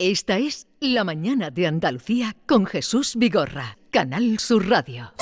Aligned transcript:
Esta 0.00 0.38
es 0.38 0.66
La 0.80 1.04
Mañana 1.04 1.50
de 1.50 1.68
Andalucía 1.68 2.34
con 2.48 2.66
Jesús 2.66 3.14
Vigorra, 3.14 3.78
Canal 3.92 4.40
Sur 4.40 4.68
Radio. 4.68 5.12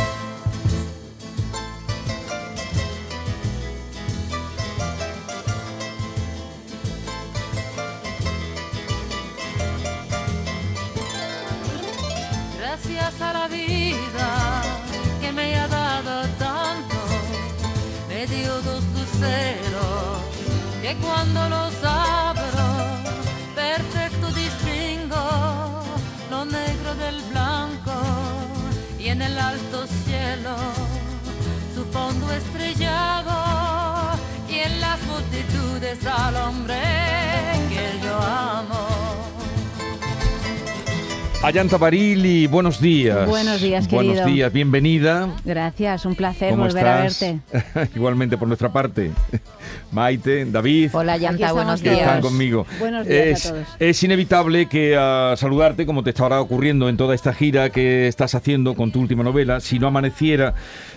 Gracias 12.59 13.21
a 13.21 13.33
la 13.35 13.49
vida 13.49 14.63
que 15.21 15.33
me 15.33 15.55
ha 15.55 15.69
dado 15.69 16.27
tanto, 16.39 16.97
me 18.09 18.27
dio 18.27 18.55
dos 18.63 18.83
luceros 18.95 20.23
que 20.81 20.97
cuando 20.97 21.47
los 21.51 21.82
blanco 27.31 27.93
y 28.99 29.09
en 29.09 29.23
el 29.23 29.39
alto 29.39 29.87
cielo 30.05 30.57
su 31.75 31.85
fondo 31.87 32.33
estrellado 32.33 33.35
y 34.49 34.59
en 34.61 34.81
las 34.81 35.01
multitudes 35.03 35.99
al 36.07 36.37
hombre 36.37 36.81
que 37.71 38.01
yo 38.05 38.17
amo. 38.21 38.92
Ayanta 41.45 41.77
Barili, 41.77 42.47
buenos 42.47 42.81
días. 42.81 43.29
Buenos 43.29 43.61
días, 43.61 43.89
Buenos 43.91 44.13
querido. 44.15 44.27
días, 44.27 44.53
bienvenida. 44.53 45.29
Gracias, 45.45 46.07
un 46.07 46.15
placer 46.15 46.51
¿Cómo 46.51 46.63
volver 46.63 46.87
a 46.87 47.05
estás? 47.07 47.21
verte. 47.53 47.91
Igualmente 47.97 48.39
por 48.39 48.47
nuestra 48.47 48.73
parte. 48.73 49.11
Maite, 49.91 50.45
David. 50.45 50.91
Hola 50.93 51.15
Aquí 51.15 51.23
Yanta, 51.23 51.47
estamos 51.47 51.65
buenos 51.65 51.83
días. 51.83 51.99
están 51.99 52.21
conmigo. 52.21 52.65
Buenos 52.79 53.07
días 53.09 53.27
es, 53.27 53.47
a 53.47 53.51
todos. 53.55 53.67
es 53.81 54.03
inevitable 54.05 54.67
que 54.67 54.97
a 54.97 55.35
saludarte, 55.37 55.85
como 55.85 56.05
te 56.05 56.11
estará 56.11 56.41
ocurriendo 56.41 56.89
en 56.89 56.97
toda 56.97 57.13
esta 57.15 57.35
gira 57.35 57.71
que 57.71 58.07
estás 58.07 58.37
haciendo 58.37 58.75
con 58.77 58.93
tu 58.93 59.01
última 59.01 59.25
novela, 59.25 59.59
si 59.59 59.81
no 59.81 59.89
amaneciera, 59.89 60.55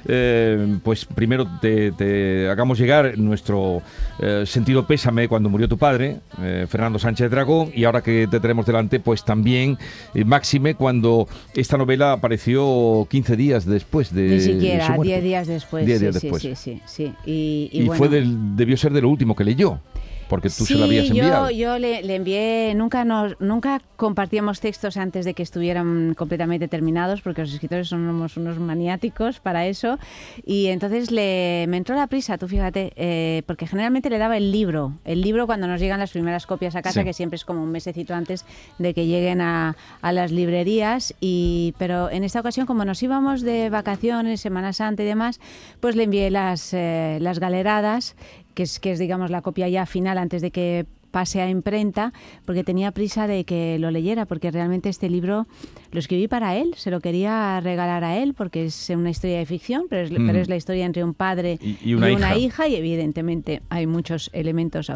eh, 0.08 0.78
pues 0.84 1.06
primero 1.06 1.48
te, 1.60 1.92
te 1.92 2.48
hagamos 2.50 2.78
llegar 2.78 3.18
nuestro 3.18 3.82
eh, 4.20 4.44
sentido 4.46 4.86
pésame 4.86 5.28
cuando 5.28 5.50
murió 5.50 5.68
tu 5.68 5.80
padre, 5.80 6.18
eh, 6.40 6.68
Fernando 6.70 7.00
Sánchez 7.00 7.32
Dragón, 7.32 7.72
y 7.74 7.84
ahora 7.86 8.02
que 8.02 8.28
te 8.30 8.40
tenemos 8.40 8.68
delante, 8.68 9.00
pues 9.00 9.26
también 9.26 9.78
eh, 10.14 10.24
máxime 10.36 10.76
cuando 10.76 11.28
esta 11.54 11.78
novela 11.78 12.12
apareció 12.12 13.08
15 13.10 13.36
días 13.38 13.66
después 13.66 14.14
de 14.14 14.24
Ni 14.24 14.40
su 14.40 14.52
siquiera, 14.52 14.90
muerte. 14.90 15.14
10 15.14 15.24
días 15.24 15.48
después. 15.48 15.86
10 15.86 15.98
sí, 16.00 16.04
días 16.06 16.16
sí, 16.16 16.22
después. 16.22 16.44
Sí, 16.44 16.56
sí, 16.56 16.82
sí. 16.86 17.14
Y, 17.26 17.70
y 17.72 17.82
Y, 17.82 17.86
bueno, 17.86 17.98
fue 17.98 18.10
del, 18.10 18.56
debió 18.56 18.76
ser 18.76 18.92
de 18.92 19.02
lo 19.02 19.10
último 19.10 19.36
que 19.36 19.44
leyó, 19.46 19.80
porque 20.28 20.50
tú 20.50 20.66
se 20.66 20.76
lo 20.76 20.86
habías 20.86 21.06
Sí, 21.06 21.10
enviado. 21.10 21.50
Yo, 21.52 21.58
yo 21.74 21.80
le, 21.80 22.02
le 22.04 22.16
envié, 22.16 22.74
nunca 22.76 23.06
nos, 23.06 23.40
nunca 23.40 23.82
compartíamos 23.96 24.60
textos 24.60 24.98
antes 24.98 25.26
de 25.26 25.34
que 25.34 25.44
estuvieran 25.44 26.14
completamente 26.16 26.68
terminados, 26.68 27.22
porque 27.22 27.42
los 27.42 27.54
escritores 27.54 27.88
somos 27.90 28.36
unos 28.38 28.60
maniáticos 28.60 29.40
para 29.40 29.66
eso. 29.68 29.98
Y 30.46 30.68
entonces 30.68 31.12
le, 31.12 31.66
me 31.70 31.78
entró 31.78 31.96
la 31.96 32.08
prisa, 32.08 32.38
tú 32.38 32.48
fíjate, 32.48 32.92
eh, 32.96 33.44
porque 33.46 33.68
generalmente 33.68 34.10
le 34.10 34.18
daba 34.18 34.38
el 34.38 34.52
libro, 34.52 34.94
el 35.06 35.22
libro 35.22 35.46
cuando 35.46 35.68
nos 35.68 35.80
llegan 35.80 36.00
las 36.00 36.12
primeras 36.12 36.46
copias 36.46 36.76
a 36.76 36.82
casa, 36.82 37.02
Sí. 37.02 37.06
que 37.06 37.14
siempre 37.14 37.36
es 37.36 37.46
como 37.46 37.62
un 37.64 37.72
mesecito 37.72 38.14
antes 38.14 38.46
de 38.80 38.94
que 38.94 39.06
lleguen 39.08 39.42
a, 39.42 39.76
a 40.02 40.12
las 40.12 40.32
librerías. 40.32 41.14
Y, 41.22 41.74
pero 41.78 42.10
en 42.10 42.24
esta 42.24 42.40
ocasión, 42.40 42.66
como 42.66 42.86
nos 42.86 43.02
íbamos 43.04 43.42
de 43.42 43.70
vacaciones, 43.70 44.42
Semana 44.42 44.74
Santa 44.74 45.04
y 45.04 45.06
demás, 45.06 45.40
pues 45.80 45.96
le 45.96 46.04
envié 46.04 46.30
las, 46.32 46.74
eh, 46.74 47.18
las 47.22 47.40
galeradas 47.40 48.16
que 48.56 48.64
es, 48.64 48.80
que 48.80 48.92
es 48.94 49.00
digamos 49.00 49.30
la 49.30 49.42
copia 49.44 49.70
ya 49.70 49.86
final 49.86 50.18
antes 50.18 50.42
de 50.42 50.50
que 50.50 50.86
pase 51.12 51.40
a 51.42 51.50
imprenta, 51.50 52.12
porque 52.44 52.66
tenía 52.66 52.92
prisa 52.92 53.26
de 53.26 53.46
que 53.46 53.80
lo 53.80 53.90
leyera, 53.90 54.26
porque 54.26 54.52
realmente 54.52 54.90
este 54.90 55.08
libro 55.10 55.48
lo 55.94 56.00
escribí 56.00 56.28
para 56.28 56.58
él, 56.58 56.74
se 56.76 56.92
lo 56.92 57.00
quería 57.00 57.62
regalar 57.62 58.04
a 58.04 58.18
él, 58.18 58.34
porque 58.34 58.66
es 58.66 58.90
una 58.90 59.12
historia 59.12 59.38
de 59.38 59.46
ficción, 59.46 59.84
pero 59.90 60.02
es, 60.02 60.12
Mm. 60.12 60.28
pero 60.28 60.40
es 60.40 60.50
la 60.50 60.58
historia 60.58 60.86
entre 60.86 61.06
un 61.06 61.14
padre 61.14 61.58
Y- 61.62 61.78
y 61.82 61.94
una 61.94 62.12
hija. 62.12 62.38
hija, 62.38 62.68
y 62.68 62.76
evidentemente 62.76 63.62
hay 63.70 63.88
muchos 63.88 64.30
elementos 64.34 64.90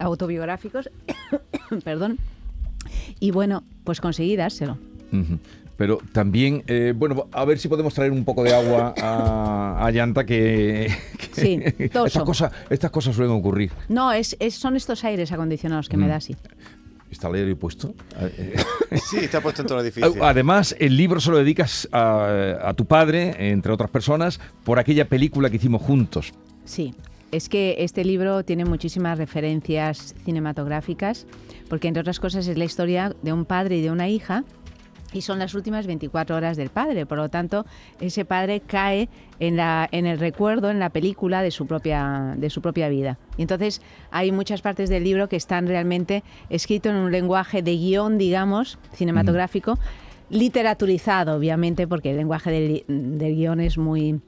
autobiográficos, 0.00 0.88
perdón, 1.84 2.16
y 3.18 3.30
bueno, 3.30 3.62
pues 3.84 4.00
conseguí 4.00 4.36
dárselo. 4.36 4.78
Ujú. 5.12 5.38
Pero 5.80 5.98
también, 6.12 6.62
eh, 6.66 6.92
bueno, 6.94 7.26
a 7.32 7.42
ver 7.46 7.58
si 7.58 7.66
podemos 7.66 7.94
traer 7.94 8.12
un 8.12 8.22
poco 8.22 8.44
de 8.44 8.54
agua 8.54 8.92
a, 9.00 9.86
a 9.86 9.90
Llanta, 9.90 10.26
que, 10.26 10.94
que 11.34 11.40
Sí, 11.40 11.58
estas, 11.78 12.22
cosas, 12.22 12.52
estas 12.68 12.90
cosas 12.90 13.16
suelen 13.16 13.32
ocurrir. 13.34 13.72
No, 13.88 14.12
es, 14.12 14.36
es- 14.40 14.56
son 14.56 14.76
estos 14.76 15.02
aires 15.04 15.32
acondicionados 15.32 15.88
que 15.88 15.96
me 15.96 16.04
Mm. 16.04 16.08
da 16.10 16.16
así. 16.16 16.36
¿Está 17.10 17.28
el 17.28 17.36
aire 17.36 17.56
puesto? 17.56 17.94
Eh, 18.20 18.56
Sí, 19.10 19.20
está 19.20 19.40
puesto 19.40 19.62
en 19.62 19.68
todo 19.68 19.78
el 19.80 19.86
edificio. 19.86 20.22
Además, 20.22 20.76
el 20.78 20.98
libro 20.98 21.18
se 21.18 21.30
lo 21.30 21.38
dedicas 21.38 21.88
a, 21.92 22.58
a 22.62 22.74
tu 22.74 22.84
padre, 22.84 23.50
entre 23.50 23.72
otras 23.72 23.88
personas, 23.88 24.38
por 24.64 24.78
aquella 24.78 25.06
película 25.08 25.48
que 25.48 25.56
hicimos 25.56 25.80
juntos. 25.80 26.34
Sí, 26.66 26.92
es 27.32 27.48
que 27.48 27.76
este 27.78 28.04
libro 28.04 28.44
tiene 28.44 28.66
muchísimas 28.66 29.16
referencias 29.16 30.14
cinematográficas, 30.26 31.26
porque 31.70 31.88
entre 31.88 32.02
otras 32.02 32.20
cosas 32.20 32.46
es 32.48 32.58
la 32.58 32.64
historia 32.64 33.16
de 33.22 33.32
un 33.32 33.46
padre 33.46 33.78
y 33.78 33.80
de 33.80 33.90
una 33.90 34.08
hija. 34.10 34.44
Y 35.12 35.22
son 35.22 35.38
las 35.38 35.54
últimas 35.54 35.86
24 35.86 36.36
horas 36.36 36.56
del 36.56 36.70
padre, 36.70 37.06
por 37.06 37.18
lo 37.18 37.28
tanto, 37.28 37.66
ese 38.00 38.24
padre 38.24 38.60
cae 38.60 39.08
en, 39.40 39.56
la, 39.56 39.88
en 39.90 40.06
el 40.06 40.18
recuerdo, 40.18 40.70
en 40.70 40.78
la 40.78 40.90
película 40.90 41.42
de 41.42 41.50
su, 41.50 41.66
propia, 41.66 42.34
de 42.36 42.50
su 42.50 42.62
propia 42.62 42.88
vida. 42.88 43.18
Y 43.36 43.42
entonces 43.42 43.82
hay 44.10 44.30
muchas 44.32 44.62
partes 44.62 44.88
del 44.88 45.04
libro 45.04 45.28
que 45.28 45.36
están 45.36 45.66
realmente 45.66 46.22
escrito 46.48 46.90
en 46.90 46.96
un 46.96 47.10
lenguaje 47.10 47.62
de 47.62 47.76
guion, 47.76 48.18
digamos, 48.18 48.78
cinematográfico, 48.92 49.78
literaturizado, 50.28 51.36
obviamente, 51.36 51.88
porque 51.88 52.12
el 52.12 52.16
lenguaje 52.16 52.50
del, 52.50 52.84
del 53.18 53.34
guion 53.34 53.60
es 53.60 53.78
muy, 53.78 54.20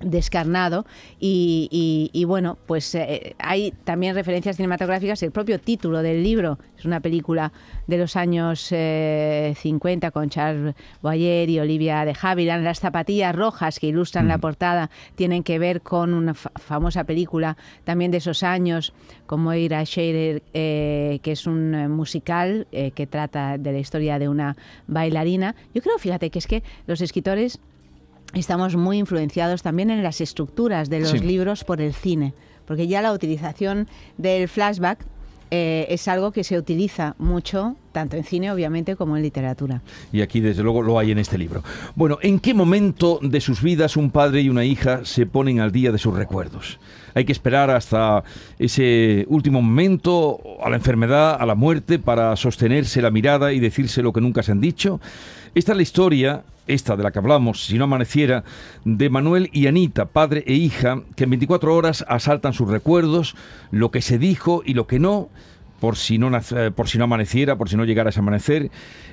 descarnado 0.00 0.84
y, 1.20 1.68
y- 1.70 2.10
y, 2.12 2.24
bueno, 2.24 2.58
pues 2.66 2.94
eh, 2.94 3.34
hay 3.38 3.72
también 3.84 4.14
referencias 4.14 4.56
cinematográficas. 4.56 5.22
El 5.22 5.30
propio 5.30 5.58
título 5.60 6.02
del 6.02 6.22
libro 6.22 6.58
es 6.78 6.84
una 6.84 7.00
película 7.00 7.52
de 7.86 7.98
los 7.98 8.16
años 8.16 8.68
eh, 8.72 9.54
50 9.56 10.10
con 10.10 10.28
Charles 10.30 10.74
Boyer 11.02 11.48
y 11.48 11.58
Olivia 11.60 12.04
de 12.04 12.14
Havilland. 12.20 12.64
Las 12.64 12.80
zapatillas 12.80 13.34
rojas 13.34 13.78
que 13.78 13.86
ilustran 13.88 14.28
la 14.28 14.38
portada 14.38 14.90
tienen 15.14 15.42
que 15.42 15.58
ver 15.58 15.80
con 15.80 16.12
una 16.14 16.34
fa- 16.34 16.50
famosa 16.56 17.04
película 17.04 17.56
también 17.84 18.10
de 18.10 18.18
esos 18.18 18.42
años 18.42 18.92
como 19.26 19.54
Ira 19.54 19.84
Scherer, 19.86 20.42
eh, 20.52 21.20
que 21.22 21.32
es 21.32 21.46
un 21.46 21.74
eh, 21.74 21.88
musical 21.88 22.66
eh, 22.72 22.90
que 22.90 23.06
trata 23.06 23.58
de 23.58 23.72
la 23.72 23.78
historia 23.78 24.18
de 24.18 24.28
una 24.28 24.56
bailarina. 24.86 25.54
Yo 25.74 25.82
creo, 25.82 25.98
fíjate, 25.98 26.30
que 26.30 26.38
es 26.38 26.46
que 26.46 26.62
los 26.86 27.00
escritores 27.00 27.58
estamos 28.40 28.76
muy 28.76 28.98
influenciados 28.98 29.62
también 29.62 29.90
en 29.90 30.02
las 30.02 30.20
estructuras 30.20 30.90
de 30.90 31.00
los 31.00 31.10
Sí. 31.10 31.18
libros 31.20 31.64
por 31.64 31.80
el 31.80 31.94
cine, 31.94 32.34
porque 32.66 32.86
ya 32.86 33.02
la 33.02 33.12
utilización 33.12 33.88
del 34.18 34.48
flashback 34.48 35.04
eh, 35.50 35.86
es 35.90 36.08
algo 36.08 36.32
que 36.32 36.42
se 36.42 36.58
utiliza 36.58 37.14
mucho, 37.18 37.76
tanto 37.92 38.16
en 38.16 38.24
cine, 38.24 38.50
obviamente, 38.50 38.96
como 38.96 39.16
en 39.16 39.22
literatura. 39.22 39.82
Y 40.12 40.20
aquí, 40.20 40.40
desde 40.40 40.64
luego, 40.64 40.82
lo 40.82 40.98
hay 40.98 41.12
en 41.12 41.18
este 41.18 41.38
libro. 41.38 41.62
Bueno, 41.94 42.18
¿en 42.22 42.40
qué 42.40 42.54
momento 42.54 43.20
de 43.22 43.40
sus 43.40 43.62
vidas 43.62 43.96
un 43.96 44.10
padre 44.10 44.40
y 44.40 44.48
una 44.48 44.64
hija 44.64 45.04
se 45.04 45.26
ponen 45.26 45.60
al 45.60 45.70
día 45.70 45.92
de 45.92 45.98
sus 45.98 46.12
recuerdos? 46.14 46.80
Hay 47.14 47.24
que 47.24 47.30
esperar 47.30 47.70
hasta 47.70 48.24
ese 48.58 49.26
último 49.28 49.62
momento, 49.62 50.40
a 50.60 50.70
la 50.70 50.76
enfermedad, 50.76 51.36
a 51.38 51.46
la 51.46 51.54
muerte, 51.54 52.00
para 52.00 52.34
sostenerse 52.34 53.00
la 53.00 53.12
mirada 53.12 53.52
y 53.52 53.60
decirse 53.60 54.02
lo 54.02 54.12
que 54.12 54.20
nunca 54.20 54.42
se 54.42 54.50
han 54.50 54.60
dicho. 54.60 55.00
Esta 55.54 55.72
es 55.72 55.76
la 55.76 55.82
historia, 55.82 56.42
esta 56.66 56.96
de 56.96 57.02
la 57.02 57.10
que 57.12 57.18
hablamos, 57.18 57.66
si 57.66 57.78
no 57.78 57.84
amaneciera, 57.84 58.44
de 58.84 59.08
Manuel 59.10 59.50
y 59.52 59.66
Anita, 59.66 60.06
padre 60.06 60.42
e 60.46 60.54
hija, 60.54 61.02
que 61.16 61.24
en 61.24 61.30
24 61.30 61.74
horas 61.74 62.04
asaltan 62.08 62.52
sus 62.54 62.68
recuerdos, 62.68 63.36
lo 63.70 63.90
que 63.90 64.02
se 64.02 64.18
dijo 64.18 64.62
y 64.64 64.74
lo 64.74 64.86
que 64.86 64.98
no, 64.98 65.28
por 65.80 65.96
si 65.96 66.18
no 66.18 66.30
por 66.74 66.88
si 66.88 66.98
no 66.98 67.04
amaneciera, 67.04 67.56
por 67.56 67.68
si 67.68 67.76
no 67.76 67.84
llegara 67.84 68.10
ese 68.10 68.20
amanecer, 68.20 68.70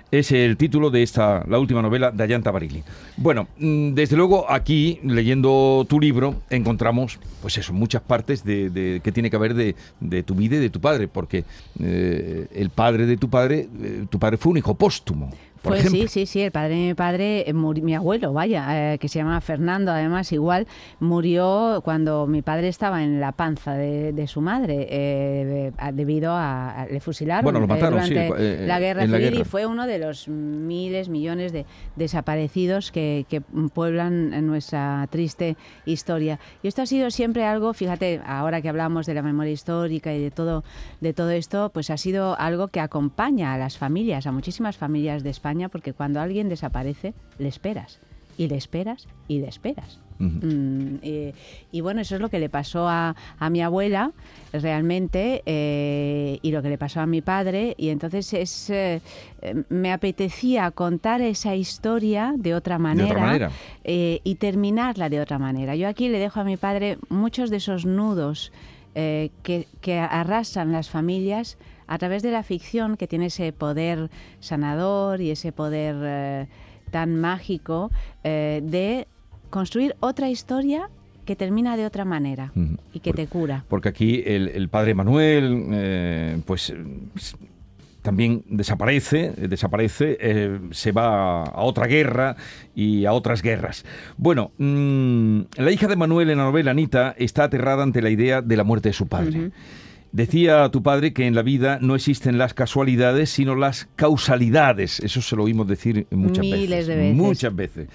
es 0.09 0.31
el 0.31 0.57
título 0.57 0.89
de 0.89 1.03
esta 1.03 1.43
la 1.47 1.59
última 1.59 1.81
novela 1.81 2.11
de 2.11 2.23
Ayanta 2.23 2.51
Barili. 2.51 2.83
Bueno, 3.17 3.47
mm, 3.57 3.93
desde 3.93 4.15
luego 4.17 4.49
aquí 4.49 4.99
leyendo 5.03 5.85
tu 5.89 5.99
libro 5.99 6.41
encontramos 6.49 7.19
pues 7.41 7.57
eso, 7.57 7.71
muchas 7.73 8.01
partes 8.01 8.43
de, 8.43 8.69
de- 8.69 9.01
que 9.03 9.11
tiene 9.11 9.29
que 9.29 9.37
ver 9.37 9.53
de, 9.53 9.75
de 9.99 10.23
tu 10.23 10.33
vida 10.35 10.55
y 10.55 10.59
de 10.59 10.69
tu 10.69 10.79
padre, 10.81 11.07
porque 11.07 11.43
eh, 11.79 12.47
el 12.53 12.69
padre 12.71 13.05
de 13.05 13.17
tu 13.17 13.29
padre, 13.29 13.67
eh, 13.81 14.05
tu 14.09 14.17
padre 14.19 14.37
fue 14.37 14.51
un 14.51 14.57
hijo 14.57 14.73
póstumo. 14.75 15.29
Por 15.61 15.77
ejemplo. 15.77 16.01
sí, 16.01 16.07
sí, 16.07 16.25
sí, 16.25 16.41
el 16.41 16.51
padre 16.51 16.75
de 16.75 16.87
mi 16.87 16.93
padre, 16.93 17.49
eh, 17.49 17.53
mi 17.53 17.95
abuelo, 17.95 18.33
vaya, 18.33 18.93
eh, 18.93 18.97
que 18.97 19.07
se 19.07 19.19
llama 19.19 19.39
Fernando, 19.41 19.91
además 19.91 20.31
igual, 20.31 20.67
murió 20.99 21.81
cuando 21.83 22.25
mi 22.27 22.41
padre 22.41 22.67
estaba 22.67 23.03
en 23.03 23.19
la 23.19 23.31
panza 23.31 23.73
de, 23.73 24.13
de 24.13 24.27
su 24.27 24.41
madre, 24.41 24.87
eh, 24.89 25.71
a- 25.77 25.91
debido 25.91 26.31
a, 26.33 26.81
a- 26.81 26.85
le 26.87 26.99
fusilaron 26.99 27.43
Bueno, 27.43 27.59
lo 27.59 27.65
eh, 27.65 27.67
mataron, 27.67 28.03
sí, 28.03 28.13
durante 28.13 28.63
eh, 28.63 28.67
la 28.67 28.79
guerra 28.79 29.05
la 29.05 29.17
civil 29.17 29.29
guerra. 29.31 29.41
y 29.41 29.43
fue 29.43 29.65
uno 29.65 29.85
de 29.87 29.99
los 29.99 30.27
miles, 30.27 31.09
millones 31.09 31.51
de 31.53 31.65
desaparecidos 31.95 32.91
que, 32.91 33.25
que 33.29 33.41
pueblan 33.73 34.33
en 34.33 34.47
nuestra 34.47 35.07
triste 35.09 35.55
historia. 35.85 36.39
Y 36.63 36.67
esto 36.67 36.81
ha 36.81 36.85
sido 36.85 37.09
siempre 37.11 37.45
algo, 37.45 37.73
fíjate, 37.73 38.21
ahora 38.25 38.61
que 38.61 38.69
hablamos 38.69 39.05
de 39.05 39.13
la 39.13 39.21
memoria 39.21 39.51
histórica 39.53 40.13
y 40.13 40.21
de 40.21 40.31
todo, 40.31 40.63
de 40.99 41.13
todo 41.13 41.29
esto, 41.31 41.69
pues 41.73 41.89
ha 41.89 41.97
sido 41.97 42.37
algo 42.39 42.67
que 42.67 42.79
acompaña 42.79 43.53
a 43.53 43.57
las 43.57 43.77
familias, 43.77 44.27
a 44.27 44.31
muchísimas 44.31 44.77
familias 44.77 45.23
de 45.23 45.29
España, 45.29 45.50
porque 45.69 45.93
cuando 45.93 46.19
alguien 46.21 46.49
desaparece, 46.49 47.13
le 47.37 47.47
esperas. 47.47 47.99
Y 48.37 48.47
le 48.47 48.55
esperas 48.55 49.07
y 49.27 49.39
le 49.39 49.47
esperas. 49.47 49.99
Mm, 50.17 50.97
eh, 51.01 51.33
y 51.71 51.81
bueno, 51.81 52.01
eso 52.01 52.15
es 52.15 52.21
lo 52.21 52.29
que 52.29 52.37
le 52.39 52.47
pasó 52.47 52.87
a, 52.87 53.15
a 53.39 53.49
mi 53.49 53.61
abuela 53.61 54.11
realmente 54.53 55.41
eh, 55.45 56.37
y 56.41 56.51
lo 56.51 56.61
que 56.61 56.69
le 56.69 56.77
pasó 56.77 57.01
a 57.01 57.07
mi 57.07 57.21
padre. 57.21 57.73
Y 57.77 57.89
entonces 57.89 58.33
es, 58.33 58.69
eh, 58.69 59.01
me 59.69 59.91
apetecía 59.91 60.69
contar 60.71 61.21
esa 61.21 61.55
historia 61.55 62.33
de 62.37 62.53
otra 62.53 62.77
manera, 62.77 63.19
manera. 63.19 63.51
eh, 63.83 64.21
y 64.23 64.35
terminarla 64.35 65.09
de 65.09 65.19
otra 65.21 65.39
manera. 65.39 65.75
Yo 65.75 65.87
aquí 65.87 66.07
le 66.07 66.19
dejo 66.19 66.39
a 66.39 66.43
mi 66.43 66.57
padre 66.57 66.97
muchos 67.09 67.49
de 67.49 67.57
esos 67.57 67.85
nudos 67.85 68.51
que, 68.93 69.67
que 69.79 69.99
arrastran 69.99 70.71
las 70.73 70.89
familias 70.89 71.57
a 71.91 71.97
través 71.97 72.23
de 72.23 72.31
la 72.31 72.41
ficción 72.41 72.95
que 72.95 73.05
tiene 73.05 73.25
ese 73.25 73.51
poder 73.51 74.09
sanador 74.39 75.19
y 75.19 75.29
ese 75.29 75.51
poder 75.51 75.97
eh, 75.99 76.47
tan 76.89 77.19
mágico 77.19 77.91
eh, 78.23 78.61
de 78.63 79.09
construir 79.49 79.97
otra 79.99 80.29
historia 80.29 80.89
que 81.25 81.35
termina 81.35 81.75
de 81.75 81.85
otra 81.85 82.05
manera 82.05 82.53
y 82.93 83.01
que 83.01 83.11
te 83.11 83.27
cura. 83.27 83.65
Porque 83.67 83.89
aquí 83.89 84.23
el, 84.25 84.47
el 84.47 84.69
padre 84.69 84.95
Manuel, 84.95 85.67
eh, 85.73 86.41
pues 86.45 86.73
también 88.01 88.43
desaparece, 88.47 89.33
desaparece, 89.37 90.17
eh, 90.21 90.59
se 90.71 90.93
va 90.93 91.43
a 91.43 91.61
otra 91.61 91.87
guerra 91.87 92.37
y 92.73 93.05
a 93.05 93.11
otras 93.11 93.41
guerras. 93.41 93.85
Bueno, 94.15 94.51
mm, 94.57 95.41
la 95.57 95.71
hija 95.71 95.87
de 95.87 95.97
Manuel 95.97 96.29
en 96.29 96.37
la 96.37 96.45
novela, 96.45 96.71
Anita, 96.71 97.13
está 97.17 97.43
aterrada 97.43 97.83
ante 97.83 98.01
la 98.01 98.09
idea 98.09 98.41
de 98.41 98.55
la 98.55 98.63
muerte 98.63 98.89
de 98.89 98.93
su 98.93 99.07
padre. 99.07 99.51
Decía 100.13 100.67
tu 100.69 100.83
padre 100.83 101.13
que 101.13 101.25
en 101.25 101.35
la 101.35 101.41
vida 101.41 101.79
no 101.81 101.95
existen 101.95 102.37
las 102.37 102.53
casualidades, 102.53 103.29
sino 103.29 103.55
las 103.55 103.87
causalidades. 103.95 104.99
Eso 104.99 105.21
se 105.21 105.35
lo 105.37 105.43
oímos 105.43 105.67
decir 105.67 106.05
muchas 106.11 106.43
Miles 106.43 106.69
veces. 106.69 106.87
de 106.87 106.95
veces. 106.97 107.15
Muchas 107.15 107.55
veces. 107.55 107.87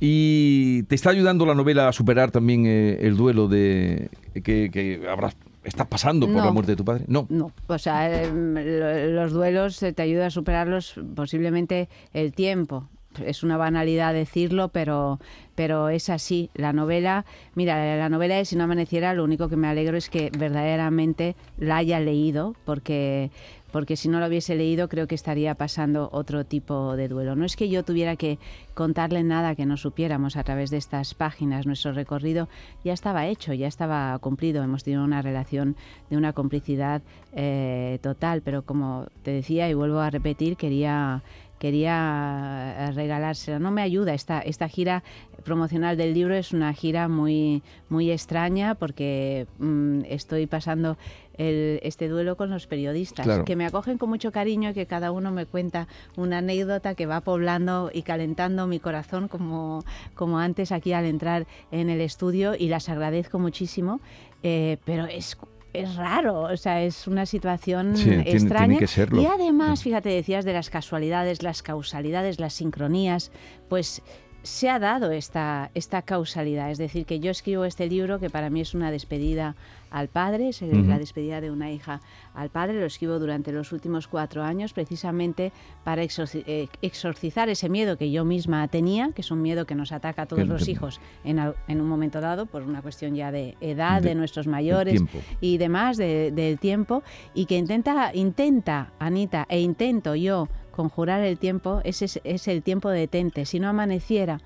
Y 0.00 0.84
te 0.84 0.94
está 0.94 1.10
ayudando 1.10 1.44
la 1.46 1.54
novela 1.54 1.88
a 1.88 1.92
superar 1.92 2.30
también 2.30 2.64
eh, 2.66 2.98
el 3.00 3.16
duelo 3.16 3.48
de 3.48 4.08
que, 4.44 4.70
que 4.70 5.02
habrás 5.10 5.36
estás 5.64 5.88
pasando 5.88 6.26
por 6.26 6.36
No. 6.36 6.44
la 6.44 6.52
muerte 6.52 6.72
de 6.72 6.76
tu 6.76 6.84
padre. 6.84 7.04
No. 7.08 7.26
No, 7.28 7.50
o 7.66 7.78
sea, 7.78 8.22
em, 8.22 8.54
lo- 8.54 9.06
los 9.10 9.32
duelos 9.32 9.82
eh, 9.82 9.92
te 9.92 10.02
ayuda 10.02 10.26
a 10.26 10.30
superarlos 10.30 10.94
posiblemente 11.16 11.88
el 12.12 12.32
tiempo. 12.32 12.88
Es 13.24 13.42
una 13.42 13.56
banalidad 13.56 14.12
decirlo, 14.12 14.68
pero, 14.68 15.18
pero 15.54 15.88
es 15.88 16.10
así. 16.10 16.50
La 16.54 16.72
novela, 16.72 17.24
mira, 17.54 17.96
la 17.96 18.08
novela 18.08 18.36
de 18.36 18.44
Si 18.44 18.56
no 18.56 18.64
amaneciera, 18.64 19.14
lo 19.14 19.24
único 19.24 19.48
que 19.48 19.56
me 19.56 19.68
alegro 19.68 19.96
es 19.96 20.10
que 20.10 20.30
verdaderamente 20.36 21.36
la 21.58 21.78
haya 21.78 22.00
leído, 22.00 22.54
porque, 22.64 23.30
porque 23.72 23.96
si 23.96 24.08
no 24.08 24.20
lo 24.20 24.26
hubiese 24.26 24.54
leído 24.54 24.88
creo 24.88 25.06
que 25.06 25.14
estaría 25.14 25.54
pasando 25.54 26.08
otro 26.12 26.44
tipo 26.44 26.96
de 26.96 27.08
duelo. 27.08 27.36
No 27.36 27.44
es 27.44 27.56
que 27.56 27.68
yo 27.68 27.84
tuviera 27.84 28.16
que 28.16 28.38
contarle 28.74 29.22
nada 29.22 29.54
que 29.54 29.66
no 29.66 29.76
supiéramos 29.76 30.36
a 30.36 30.44
través 30.44 30.70
de 30.70 30.76
estas 30.76 31.14
páginas. 31.14 31.66
Nuestro 31.66 31.92
recorrido 31.92 32.48
ya 32.84 32.92
estaba 32.92 33.26
hecho, 33.26 33.52
ya 33.52 33.66
estaba 33.66 34.18
cumplido. 34.18 34.62
Hemos 34.62 34.84
tenido 34.84 35.04
una 35.04 35.22
relación 35.22 35.76
de 36.10 36.16
una 36.16 36.32
complicidad 36.32 37.02
eh, 37.34 37.98
total, 38.02 38.42
pero 38.42 38.62
como 38.62 39.06
te 39.22 39.30
decía 39.30 39.68
y 39.68 39.74
vuelvo 39.74 40.00
a 40.00 40.10
repetir, 40.10 40.56
quería 40.56 41.22
quería 41.58 42.74
eh, 42.78 42.92
regalársela. 42.92 43.58
No 43.58 43.70
me 43.70 43.82
ayuda 43.82 44.14
esta 44.14 44.40
esta 44.40 44.68
gira 44.68 45.02
promocional 45.44 45.96
del 45.96 46.12
libro 46.14 46.34
es 46.34 46.52
una 46.52 46.72
gira 46.72 47.08
muy 47.08 47.62
muy 47.88 48.10
extraña 48.10 48.74
porque 48.74 49.46
mm, 49.58 50.00
estoy 50.08 50.46
pasando 50.46 50.96
el- 51.38 51.78
este 51.82 52.08
duelo 52.08 52.36
con 52.36 52.50
los 52.50 52.66
periodistas 52.66 53.24
Claro. 53.26 53.44
que 53.44 53.56
me 53.56 53.66
acogen 53.66 53.98
con 53.98 54.08
mucho 54.08 54.32
cariño 54.32 54.70
y 54.70 54.74
que 54.74 54.86
cada 54.86 55.12
uno 55.12 55.30
me 55.30 55.46
cuenta 55.46 55.86
una 56.16 56.38
anécdota 56.38 56.94
que 56.94 57.06
va 57.06 57.20
poblando 57.20 57.90
y 57.92 58.02
calentando 58.02 58.66
mi 58.66 58.80
corazón 58.80 59.28
como, 59.28 59.84
como 60.14 60.38
antes 60.38 60.72
aquí 60.72 60.92
al 60.92 61.04
entrar 61.04 61.46
en 61.70 61.90
el 61.90 62.00
estudio 62.00 62.54
y 62.58 62.68
las 62.68 62.88
agradezco 62.88 63.38
muchísimo, 63.38 64.00
eh, 64.42 64.78
pero 64.84 65.04
es... 65.06 65.36
Es 65.82 65.96
raro, 65.96 66.42
o 66.42 66.56
sea, 66.56 66.82
es 66.82 67.06
una 67.06 67.26
situación 67.26 67.96
Sí, 67.96 68.04
tiene- 68.04 68.22
tiene 68.24 68.38
extraña. 68.38 68.78
que 68.78 68.86
serlo. 68.86 69.20
Y 69.22 69.26
además, 69.26 69.82
fíjate, 69.82 70.08
decías 70.08 70.44
de 70.44 70.52
las 70.52 70.70
casualidades, 70.70 71.42
las 71.42 71.62
causalidades, 71.62 72.40
las 72.40 72.54
sincronías, 72.54 73.30
pues 73.68 74.02
se 74.46 74.70
ha 74.70 74.78
dado 74.78 75.10
esta, 75.10 75.70
esta 75.74 76.02
causalidad. 76.02 76.70
Es 76.70 76.78
decir, 76.78 77.04
que 77.04 77.20
yo 77.20 77.30
escribo 77.30 77.64
este 77.64 77.86
libro 77.88 78.18
que 78.18 78.30
para 78.30 78.48
mí 78.50 78.60
es 78.60 78.74
una 78.74 78.90
despedida 78.90 79.54
al 79.90 80.08
padre, 80.08 80.48
es 80.48 80.60
la 80.62 80.98
despedida 80.98 81.40
de 81.40 81.50
una 81.50 81.70
hija 81.70 82.00
al 82.34 82.50
padre. 82.50 82.78
Lo 82.80 82.86
escribo 82.86 83.18
durante 83.18 83.52
los 83.52 83.72
últimos 83.72 84.08
cuatro 84.08 84.42
años 84.42 84.72
precisamente 84.72 85.52
para 85.84 86.02
exorci- 86.02 86.42
eh, 86.46 86.68
exorcizar 86.82 87.48
ese 87.48 87.68
miedo 87.68 87.96
que 87.96 88.10
yo 88.10 88.24
misma 88.24 88.66
tenía, 88.68 89.10
que 89.14 89.20
es 89.22 89.30
un 89.30 89.42
miedo 89.42 89.64
que 89.64 89.74
nos 89.74 89.92
ataca 89.92 90.22
a 90.22 90.26
todos 90.26 90.46
los 90.46 90.68
hijos 90.68 91.00
en, 91.24 91.38
al- 91.38 91.54
en 91.68 91.80
un 91.80 91.88
momento 91.88 92.20
dado 92.20 92.46
por 92.46 92.62
una 92.62 92.82
cuestión 92.82 93.14
ya 93.14 93.30
de 93.30 93.56
edad 93.60 94.02
De- 94.02 94.08
de, 94.10 94.14
nuestros 94.16 94.46
mayores 94.46 95.00
y 95.40 95.58
demás 95.58 95.96
de- 95.96 96.30
del 96.32 96.58
tiempo 96.58 97.02
y 97.34 97.46
que 97.46 97.56
intenta, 97.56 98.10
intenta, 98.14 98.92
Anita, 98.98 99.46
e 99.48 99.60
intento 99.60 100.14
yo 100.14 100.48
conjurar 100.76 101.22
el 101.22 101.38
tiempo, 101.38 101.80
ese 101.82 102.04
es, 102.04 102.20
es 102.22 102.46
el 102.46 102.62
tiempo 102.62 102.90
de 102.90 103.00
detente. 103.00 103.46
Si 103.46 103.58
no 103.58 103.68
amaneciera, 103.68 104.40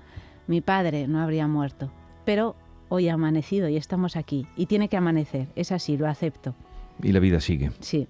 mi 0.47 0.61
padre 0.61 1.07
no 1.07 1.21
habría 1.21 1.47
muerto. 1.47 1.91
Pero 2.25 2.55
hoy 2.89 3.09
ha 3.09 3.13
amanecido 3.13 3.69
y 3.69 3.77
estamos 3.77 4.15
aquí. 4.15 4.47
Y 4.55 4.65
tiene 4.65 4.87
que 4.87 4.97
amanecer. 4.97 5.47
Es 5.55 5.71
así, 5.71 5.97
lo 5.97 6.07
acepto. 6.07 6.55
Y 7.03 7.11
la 7.11 7.19
vida 7.19 7.39
sigue. 7.39 7.71
Sí. 7.79 8.07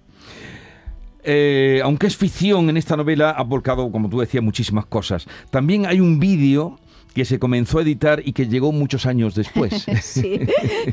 Eh, 1.24 1.80
aunque 1.84 2.06
es 2.06 2.16
ficción, 2.16 2.68
en 2.68 2.76
esta 2.76 2.96
novela 2.96 3.30
ha 3.30 3.42
volcado, 3.42 3.90
como 3.92 4.08
tú 4.08 4.20
decías, 4.20 4.42
muchísimas 4.42 4.86
cosas. 4.86 5.26
También 5.50 5.86
hay 5.86 6.00
un 6.00 6.18
vídeo 6.18 6.78
que 7.12 7.24
se 7.24 7.38
comenzó 7.38 7.78
a 7.78 7.82
editar 7.82 8.22
y 8.24 8.32
que 8.32 8.46
llegó 8.48 8.72
muchos 8.72 9.06
años 9.06 9.34
después. 9.34 9.86
Sí, 10.02 10.40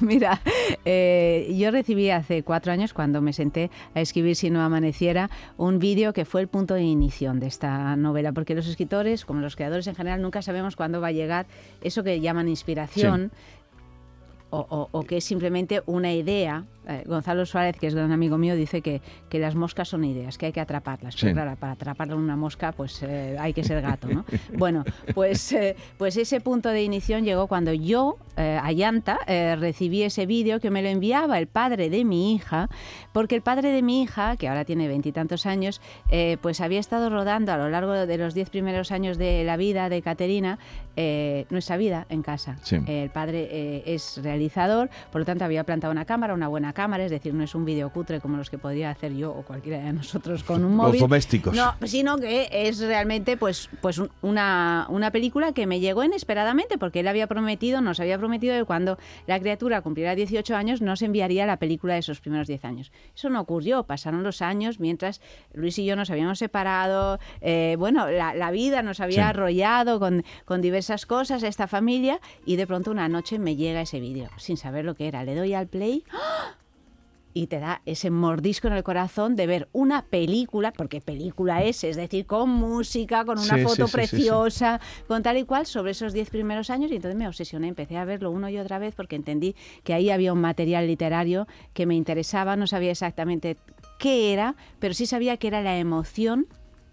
mira, 0.01 0.41
eh, 0.85 1.53
yo 1.57 1.71
recibí 1.71 2.09
hace 2.09 2.43
cuatro 2.43 2.71
años, 2.71 2.93
cuando 2.93 3.21
me 3.21 3.33
senté 3.33 3.69
a 3.95 4.01
escribir 4.01 4.35
Si 4.35 4.49
no 4.49 4.61
amaneciera, 4.61 5.29
un 5.57 5.79
vídeo 5.79 6.13
que 6.13 6.25
fue 6.25 6.41
el 6.41 6.47
punto 6.47 6.73
de 6.73 6.83
inición 6.83 7.39
de 7.39 7.47
esta 7.47 7.95
novela, 7.95 8.31
porque 8.31 8.55
los 8.55 8.67
escritores, 8.67 9.25
como 9.25 9.41
los 9.41 9.55
creadores 9.55 9.87
en 9.87 9.95
general, 9.95 10.21
nunca 10.21 10.41
sabemos 10.41 10.75
cuándo 10.75 11.01
va 11.01 11.07
a 11.07 11.11
llegar 11.11 11.47
eso 11.81 12.03
que 12.03 12.19
llaman 12.19 12.47
inspiración. 12.47 13.31
O, 14.51 14.65
o- 14.67 14.89
o 14.91 15.03
que 15.03 15.17
es 15.17 15.23
simplemente 15.23 15.83
una 15.85 16.11
idea. 16.11 16.65
Eh, 16.89 17.03
Gonzalo 17.05 17.45
Suárez, 17.45 17.77
que 17.79 17.85
es 17.87 17.93
gran 17.93 18.11
amigo 18.11 18.37
mío, 18.39 18.55
dice 18.55 18.81
que, 18.81 19.01
que 19.29 19.37
las 19.37 19.53
moscas 19.53 19.87
son 19.89 20.03
ideas, 20.03 20.37
que 20.39 20.47
hay 20.47 20.51
que 20.51 20.59
atraparlas. 20.59 21.15
Pero 21.15 21.29
Sí. 21.29 21.33
claro, 21.33 21.55
para 21.55 21.73
atrapar 21.73 22.13
una 22.15 22.35
mosca, 22.35 22.71
pues 22.71 23.03
eh, 23.03 23.37
hay 23.39 23.53
que 23.53 23.63
ser 23.63 23.81
gato, 23.81 24.07
¿no? 24.07 24.25
bueno, 24.57 24.83
pues, 25.13 25.51
eh, 25.53 25.75
pues 25.99 26.17
ese 26.17 26.41
punto 26.41 26.69
de 26.69 26.81
inición 26.81 27.23
llegó 27.25 27.45
cuando 27.47 27.73
yo, 27.73 28.17
eh, 28.37 28.59
Ayanta, 28.61 29.19
recibí 29.27 30.01
ese 30.01 30.25
vídeo 30.25 30.59
que 30.59 30.71
me 30.71 30.81
lo 30.81 30.89
enviaba 30.89 31.37
el 31.37 31.45
padre 31.47 31.89
de 31.91 32.03
mi 32.05 32.33
hija, 32.33 32.69
porque 33.13 33.35
el 33.35 33.41
padre 33.43 33.71
de 33.71 33.83
mi 33.83 34.01
hija, 34.01 34.35
que 34.37 34.47
ahora 34.47 34.65
tiene 34.65 34.87
veintitantos 34.87 35.45
años, 35.45 35.81
pues 36.41 36.59
había 36.61 36.79
estado 36.79 37.09
rodando 37.11 37.51
a 37.51 37.57
lo 37.57 37.69
largo 37.69 37.93
de 37.93 38.17
los 38.17 38.33
diez 38.33 38.49
primeros 38.49 38.91
años 38.91 39.17
de 39.19 39.43
la 39.43 39.57
vida 39.57 39.89
de 39.89 40.01
Caterina, 40.01 40.57
nuestra 41.49 41.77
vida 41.77 42.05
en 42.09 42.23
casa. 42.23 42.57
Sí. 42.63 42.77
El 42.87 43.09
padre 43.11 43.83
es 43.85 44.19
realizador, 44.23 44.89
por 45.11 45.21
lo 45.21 45.25
tanto 45.25 45.45
había 45.45 45.63
plantado 45.63 45.91
una 45.91 46.05
cámara, 46.05 46.33
una 46.33 46.47
buena 46.47 46.73
cámara, 46.73 46.78
es 47.05 47.11
decir, 47.11 47.33
no 47.33 47.43
es 47.43 47.53
un 47.55 47.65
vídeo 47.65 47.89
cutre 47.91 48.19
como 48.21 48.37
los 48.37 48.49
que 48.49 48.57
podría 48.57 48.89
hacer 48.91 49.13
yo 49.13 49.31
o 49.31 49.43
cualquiera 49.43 49.79
de 49.79 49.91
nosotros 49.93 50.43
con 50.43 50.63
un 50.63 50.77
Los 50.77 50.87
móvil. 50.87 50.99
domésticos. 51.01 51.55
No, 51.55 51.73
sino 51.85 52.17
que 52.17 52.47
es 52.51 52.79
realmente 52.79 53.35
pues, 53.37 53.69
pues 53.81 53.97
un- 53.97 54.11
una, 54.21 54.85
una 54.89 55.11
película 55.11 55.51
que 55.53 55.67
me 55.67 55.79
llegó 55.79 56.03
inesperadamente 56.03 56.77
porque 56.77 57.01
él 57.01 57.07
había 57.07 57.27
prometido, 57.27 57.81
nos 57.81 57.99
había 57.99 58.17
prometido 58.17 58.57
que 58.57 58.65
cuando 58.65 58.97
la 59.27 59.39
criatura 59.39 59.81
cumpliera 59.81 60.15
18 60.15 60.55
años 60.55 60.81
nos 60.81 61.01
enviaría 61.01 61.45
la 61.45 61.57
película 61.57 61.93
de 61.93 61.99
esos 61.99 62.21
primeros 62.21 62.47
10 62.47 62.63
años. 62.65 62.91
Eso 63.15 63.29
no 63.29 63.41
ocurrió, 63.41 63.83
pasaron 63.83 64.23
los 64.23 64.41
años 64.41 64.79
mientras 64.79 65.21
Luis 65.53 65.77
y 65.79 65.85
yo 65.85 65.95
nos 65.95 66.09
habíamos 66.09 66.39
separado, 66.39 67.19
eh, 67.41 67.75
bueno, 67.79 68.09
la, 68.09 68.33
la 68.33 68.51
vida 68.51 68.81
nos 68.81 68.99
había 68.99 69.09
Sí. 69.15 69.19
arrollado 69.21 69.99
con, 69.99 70.23
con 70.45 70.61
diversas 70.61 71.05
cosas, 71.05 71.43
esta 71.43 71.67
familia, 71.67 72.19
y 72.45 72.55
de 72.55 72.67
pronto 72.67 72.91
una 72.91 73.09
noche 73.09 73.39
me 73.39 73.55
llega 73.55 73.81
ese 73.81 73.99
vídeo, 73.99 74.29
sin 74.37 74.55
saber 74.57 74.85
lo 74.85 74.95
que 74.95 75.07
era. 75.07 75.23
Le 75.23 75.35
doy 75.35 75.53
al 75.53 75.67
play 75.67 76.03
¡ah! 76.11 76.55
Y 77.33 77.47
te 77.47 77.59
da 77.59 77.81
ese 77.85 78.09
mordisco 78.09 78.67
en 78.67 78.73
el 78.73 78.83
corazón 78.83 79.35
de 79.35 79.47
ver 79.47 79.69
una 79.71 80.03
película, 80.05 80.71
porque 80.71 81.01
película 81.01 81.63
es, 81.63 81.83
es 81.83 81.95
decir, 81.95 82.25
con 82.25 82.49
música, 82.49 83.23
con 83.25 83.39
una 83.39 83.55
Sí, 83.57 83.63
foto 83.63 83.85
sí, 83.87 83.91
sí, 83.91 83.91
preciosa, 83.91 84.79
con 85.07 85.21
tal 85.23 85.37
y 85.37 85.43
cual, 85.43 85.65
sobre 85.65 85.91
esos 85.91 86.13
diez 86.13 86.29
primeros 86.29 86.69
años 86.69 86.91
y 86.91 86.95
entonces 86.95 87.17
me 87.17 87.27
obsesioné, 87.27 87.67
empecé 87.67 87.97
a 87.97 88.05
verlo 88.05 88.31
uno 88.31 88.49
y 88.49 88.57
otra 88.57 88.79
vez 88.79 88.95
porque 88.95 89.15
entendí 89.15 89.55
que 89.83 89.93
ahí 89.93 90.09
había 90.09 90.33
un 90.33 90.41
material 90.41 90.87
literario 90.87 91.47
que 91.73 91.85
me 91.85 91.95
interesaba, 91.95 92.55
no 92.55 92.67
sabía 92.67 92.91
exactamente 92.91 93.57
qué 93.99 94.33
era, 94.33 94.55
pero 94.79 94.93
sí 94.93 95.05
sabía 95.05 95.37
que 95.37 95.47
era 95.47 95.61
la 95.61 95.77
emoción 95.77 96.47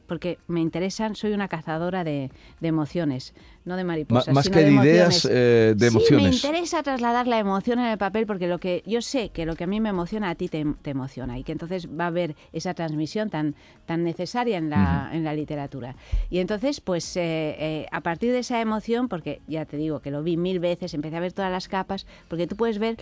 porque 0.07 0.39
me 0.49 0.61
interesan, 0.61 1.15
soy 1.17 1.33
una 1.33 1.49
cazadora 1.49 2.05
de, 2.05 2.31
de 2.61 2.69
emociones, 2.69 3.35
no 3.65 3.77
de 3.77 3.85
Ma- 3.85 3.89
mariposas. 3.93 4.35
más 4.35 4.45
sino 4.45 4.55
que 4.59 4.63
de 4.65 4.69
emociones. 4.69 5.25
ideas, 5.25 5.29
eh, 5.31 5.75
de 5.77 5.91
Sí, 5.91 5.97
emociones. 5.97 6.25
me 6.29 6.35
interesa 6.35 6.83
trasladar 6.83 7.27
la 7.27 7.39
emoción 7.39 7.79
en 7.79 7.87
el 7.87 7.99
papel 7.99 8.27
porque 8.27 8.47
lo 8.47 8.59
que 8.59 8.83
yo 8.87 9.03
sé 9.03 9.31
que 9.31 9.45
lo 9.47 9.57
que 9.57 9.65
a 9.65 9.67
mí 9.67 9.81
me 9.81 9.89
emociona 9.89 10.31
a 10.31 10.35
ti 10.35 10.49
te, 10.49 10.65
te 10.83 10.91
emociona 10.91 11.39
y 11.39 11.45
que 11.45 11.53
entonces 11.53 11.89
va 11.89 12.05
a 12.05 12.09
haber 12.09 12.37
esa 12.53 12.75
transmisión 12.75 13.29
tan, 13.31 13.55
tan 13.87 14.05
necesaria 14.05 14.57
en 14.59 14.71
la, 14.71 15.11
en 15.13 15.25
la 15.25 15.35
literatura. 15.35 15.97
Y 16.31 16.39
entonces, 16.39 16.81
pues 16.81 17.17
eh, 17.17 17.57
eh, 17.59 17.87
a 17.91 18.01
partir 18.01 18.33
de 18.33 18.39
esa 18.41 18.61
emoción, 18.61 19.09
porque 19.09 19.41
ya 19.49 19.65
te 19.65 19.77
digo 19.77 20.01
que 20.01 20.11
lo 20.11 20.23
vi 20.23 20.37
mil 20.37 20.61
veces, 20.61 20.95
empecé 20.95 21.17
a 21.17 21.21
ver 21.21 21.33
todas 21.33 21.51
las 21.51 21.69
capas, 21.69 22.07
porque 22.29 22.47
tú 22.47 22.57
puedes 22.57 22.79
ver 22.79 22.97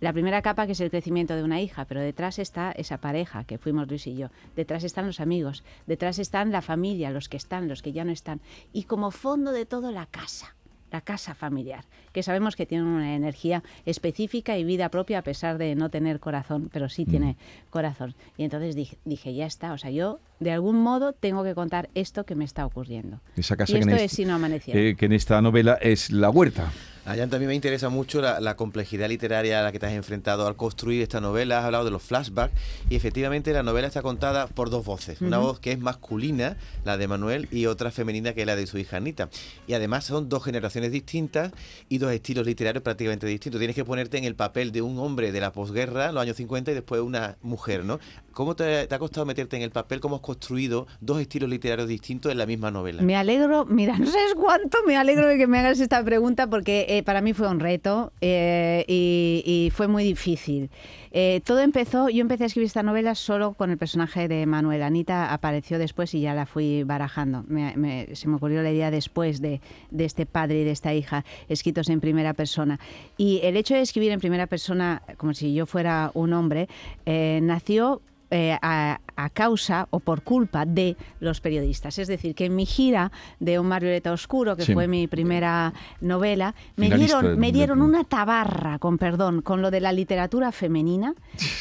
la 0.00 0.12
primera 0.12 0.42
capa 0.42 0.66
que 0.66 0.72
es 0.72 0.80
el 0.80 0.90
crecimiento 0.90 1.34
de 1.34 1.42
una 1.42 1.60
hija, 1.60 1.84
pero 1.86 2.00
detrás 2.00 2.38
está 2.38 2.72
esa 2.72 2.98
pareja 2.98 3.44
que 3.44 3.58
fuimos 3.58 3.88
Luis 3.88 4.06
y 4.06 4.16
yo, 4.16 4.28
detrás 4.54 4.84
están 4.84 5.06
los 5.06 5.20
amigos, 5.20 5.64
detrás 5.86 6.18
están 6.18 6.52
la 6.52 6.62
familia, 6.62 7.10
los 7.10 7.28
que 7.28 7.36
están, 7.36 7.68
los 7.68 7.82
que 7.82 7.92
ya 7.92 8.04
no 8.04 8.12
están, 8.12 8.40
y 8.72 8.84
como 8.84 9.10
fondo 9.10 9.52
de 9.52 9.66
todo 9.66 9.92
la 9.92 10.06
casa, 10.06 10.54
la 10.92 11.00
casa 11.00 11.34
familiar, 11.34 11.84
que 12.12 12.22
sabemos 12.22 12.56
que 12.56 12.66
tiene 12.66 12.84
una 12.84 13.14
energía 13.14 13.62
específica 13.86 14.56
y 14.56 14.64
vida 14.64 14.88
propia 14.88 15.18
a 15.18 15.22
pesar 15.22 15.58
de 15.58 15.74
no 15.74 15.90
tener 15.90 16.20
corazón, 16.20 16.70
pero 16.72 16.88
sí 16.88 17.04
tiene 17.04 17.36
corazón. 17.70 18.14
Y 18.36 18.44
entonces 18.44 18.76
dije, 18.76 18.96
dije, 19.04 19.34
ya 19.34 19.46
está, 19.46 19.72
o 19.72 19.78
sea, 19.78 19.90
yo 19.90 20.20
de 20.40 20.52
algún 20.52 20.76
modo 20.76 21.12
tengo 21.12 21.42
que 21.42 21.54
contar 21.54 21.88
esto 21.94 22.24
que 22.24 22.34
me 22.34 22.44
está 22.44 22.64
ocurriendo. 22.64 23.20
Esa 23.36 23.56
casa 23.56 23.72
y 23.72 23.74
que 23.76 23.82
en 23.82 23.90
esto 23.90 24.04
es 24.04 24.12
si 24.12 24.24
no 24.24 24.34
amaneciera. 24.34 24.78
eh, 24.80 24.94
que 24.96 25.06
en 25.06 25.12
esta 25.12 25.42
novela 25.42 25.74
es 25.74 26.10
la 26.10 26.30
huerta. 26.30 26.70
A 27.06 27.14
Jan 27.14 27.30
también 27.30 27.46
me 27.46 27.54
interesa 27.54 27.88
mucho 27.88 28.20
la, 28.20 28.40
la 28.40 28.56
complejidad 28.56 29.08
literaria 29.08 29.60
a 29.60 29.62
la 29.62 29.70
que 29.70 29.78
te 29.78 29.86
has 29.86 29.92
enfrentado 29.92 30.44
al 30.48 30.56
construir 30.56 31.02
esta 31.02 31.20
novela. 31.20 31.60
Has 31.60 31.66
hablado 31.66 31.84
de 31.84 31.92
los 31.92 32.02
flashbacks 32.02 32.52
y 32.90 32.96
efectivamente 32.96 33.52
la 33.52 33.62
novela 33.62 33.86
está 33.86 34.02
contada 34.02 34.48
por 34.48 34.70
dos 34.70 34.84
voces. 34.84 35.20
Una 35.20 35.38
voz 35.38 35.60
que 35.60 35.70
es 35.70 35.78
masculina, 35.78 36.56
la 36.84 36.96
de 36.96 37.06
Manuel, 37.06 37.46
y 37.52 37.66
otra 37.66 37.92
femenina 37.92 38.32
que 38.32 38.40
es 38.40 38.46
la 38.48 38.56
de 38.56 38.66
su 38.66 38.76
hija 38.78 38.96
Anita. 38.96 39.28
Y 39.68 39.74
además 39.74 40.04
son 40.04 40.28
dos 40.28 40.42
generaciones 40.42 40.90
distintas 40.90 41.52
y 41.88 41.98
dos 41.98 42.10
estilos 42.10 42.44
literarios 42.44 42.82
prácticamente 42.82 43.28
distintos. 43.28 43.60
Tienes 43.60 43.76
que 43.76 43.84
ponerte 43.84 44.18
en 44.18 44.24
el 44.24 44.34
papel 44.34 44.72
de 44.72 44.82
un 44.82 44.98
hombre 44.98 45.30
de 45.30 45.40
la 45.40 45.52
posguerra, 45.52 46.10
los 46.10 46.20
años 46.20 46.36
50, 46.36 46.72
y 46.72 46.74
después 46.74 47.00
una 47.02 47.36
mujer, 47.40 47.84
¿no? 47.84 48.00
¿Cómo 48.36 48.54
te, 48.54 48.86
te 48.86 48.94
ha 48.94 48.98
costado 48.98 49.24
meterte 49.24 49.56
en 49.56 49.62
el 49.62 49.70
papel? 49.70 49.98
¿Cómo 49.98 50.16
has 50.16 50.20
construido 50.20 50.86
dos 51.00 51.22
estilos 51.22 51.48
literarios 51.48 51.88
distintos 51.88 52.30
en 52.30 52.36
la 52.36 52.44
misma 52.44 52.70
novela? 52.70 53.00
Me 53.00 53.16
alegro, 53.16 53.64
mira, 53.64 53.96
no 53.98 54.04
sabes 54.04 54.34
cuánto 54.34 54.76
me 54.86 54.98
alegro 54.98 55.26
de 55.26 55.38
que 55.38 55.46
me 55.46 55.58
hagas 55.58 55.80
esta 55.80 56.04
pregunta 56.04 56.46
porque 56.46 56.84
eh, 56.86 57.02
para 57.02 57.22
mí 57.22 57.32
fue 57.32 57.48
un 57.48 57.60
reto 57.60 58.12
eh, 58.20 58.84
y, 58.88 59.42
y 59.46 59.70
fue 59.70 59.88
muy 59.88 60.04
difícil. 60.04 60.70
Eh, 61.18 61.40
todo 61.46 61.60
empezó, 61.60 62.10
yo 62.10 62.20
empecé 62.20 62.44
a 62.44 62.46
escribir 62.48 62.66
esta 62.66 62.82
novela 62.82 63.14
solo 63.14 63.54
con 63.54 63.70
el 63.70 63.78
personaje 63.78 64.28
de 64.28 64.44
Manuel. 64.44 64.82
Anita 64.82 65.32
apareció 65.32 65.78
después 65.78 66.12
y 66.12 66.20
ya 66.20 66.34
la 66.34 66.44
fui 66.44 66.82
barajando. 66.82 67.42
Me- 67.48 67.74
me- 67.74 68.14
se 68.14 68.28
me 68.28 68.36
ocurrió 68.36 68.62
la 68.62 68.70
idea 68.70 68.90
después 68.90 69.40
de, 69.40 69.62
de 69.90 70.04
este 70.04 70.26
padre 70.26 70.60
y 70.60 70.64
de 70.64 70.72
esta 70.72 70.92
hija, 70.92 71.24
escritos 71.48 71.88
en 71.88 72.00
primera 72.00 72.34
persona. 72.34 72.78
Y 73.16 73.40
el 73.44 73.56
hecho 73.56 73.72
de 73.72 73.80
escribir 73.80 74.12
en 74.12 74.20
primera 74.20 74.46
persona, 74.46 75.00
como 75.16 75.32
si 75.32 75.54
yo 75.54 75.64
fuera 75.64 76.10
un 76.12 76.34
hombre, 76.34 76.68
eh, 77.06 77.40
nació 77.42 78.02
eh, 78.32 78.58
a, 78.60 78.98
a 79.14 79.30
causa 79.30 79.86
o 79.90 80.00
por 80.00 80.22
culpa 80.22 80.66
de 80.66 80.96
los 81.20 81.40
periodistas. 81.40 81.96
Es 82.00 82.08
decir, 82.08 82.34
que 82.34 82.46
en 82.46 82.56
mi 82.56 82.66
gira 82.66 83.12
de 83.38 83.60
Un 83.60 83.68
Marioleta 83.68 84.10
Oscuro, 84.12 84.56
que 84.56 84.64
Sí. 84.64 84.74
fue 84.74 84.88
mi 84.88 85.06
primera 85.06 85.72
novela, 86.00 86.56
me 86.74 86.86
Finalista 86.86 87.20
dieron, 87.20 87.38
me 87.38 87.52
dieron 87.52 87.82
una 87.82 88.02
tabarra, 88.02 88.80
con 88.80 88.98
perdón, 88.98 89.42
con 89.42 89.62
lo 89.62 89.70
de 89.70 89.80
la 89.80 89.92
literatura 89.92 90.50
femenina, 90.50 91.05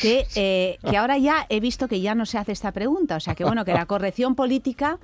que, 0.01 0.25
eh, 0.35 0.77
que 0.89 0.97
ahora 0.97 1.17
ya 1.17 1.45
he 1.49 1.59
visto 1.59 1.87
que 1.87 2.01
ya 2.01 2.15
no 2.15 2.25
se 2.25 2.37
hace 2.37 2.51
esta 2.51 2.71
pregunta. 2.71 3.15
O 3.17 3.19
sea, 3.19 3.35
que 3.35 3.43
bueno, 3.43 3.65
que 3.65 3.73
la 3.73 3.85
corrección 3.85 4.35
política 4.35 4.99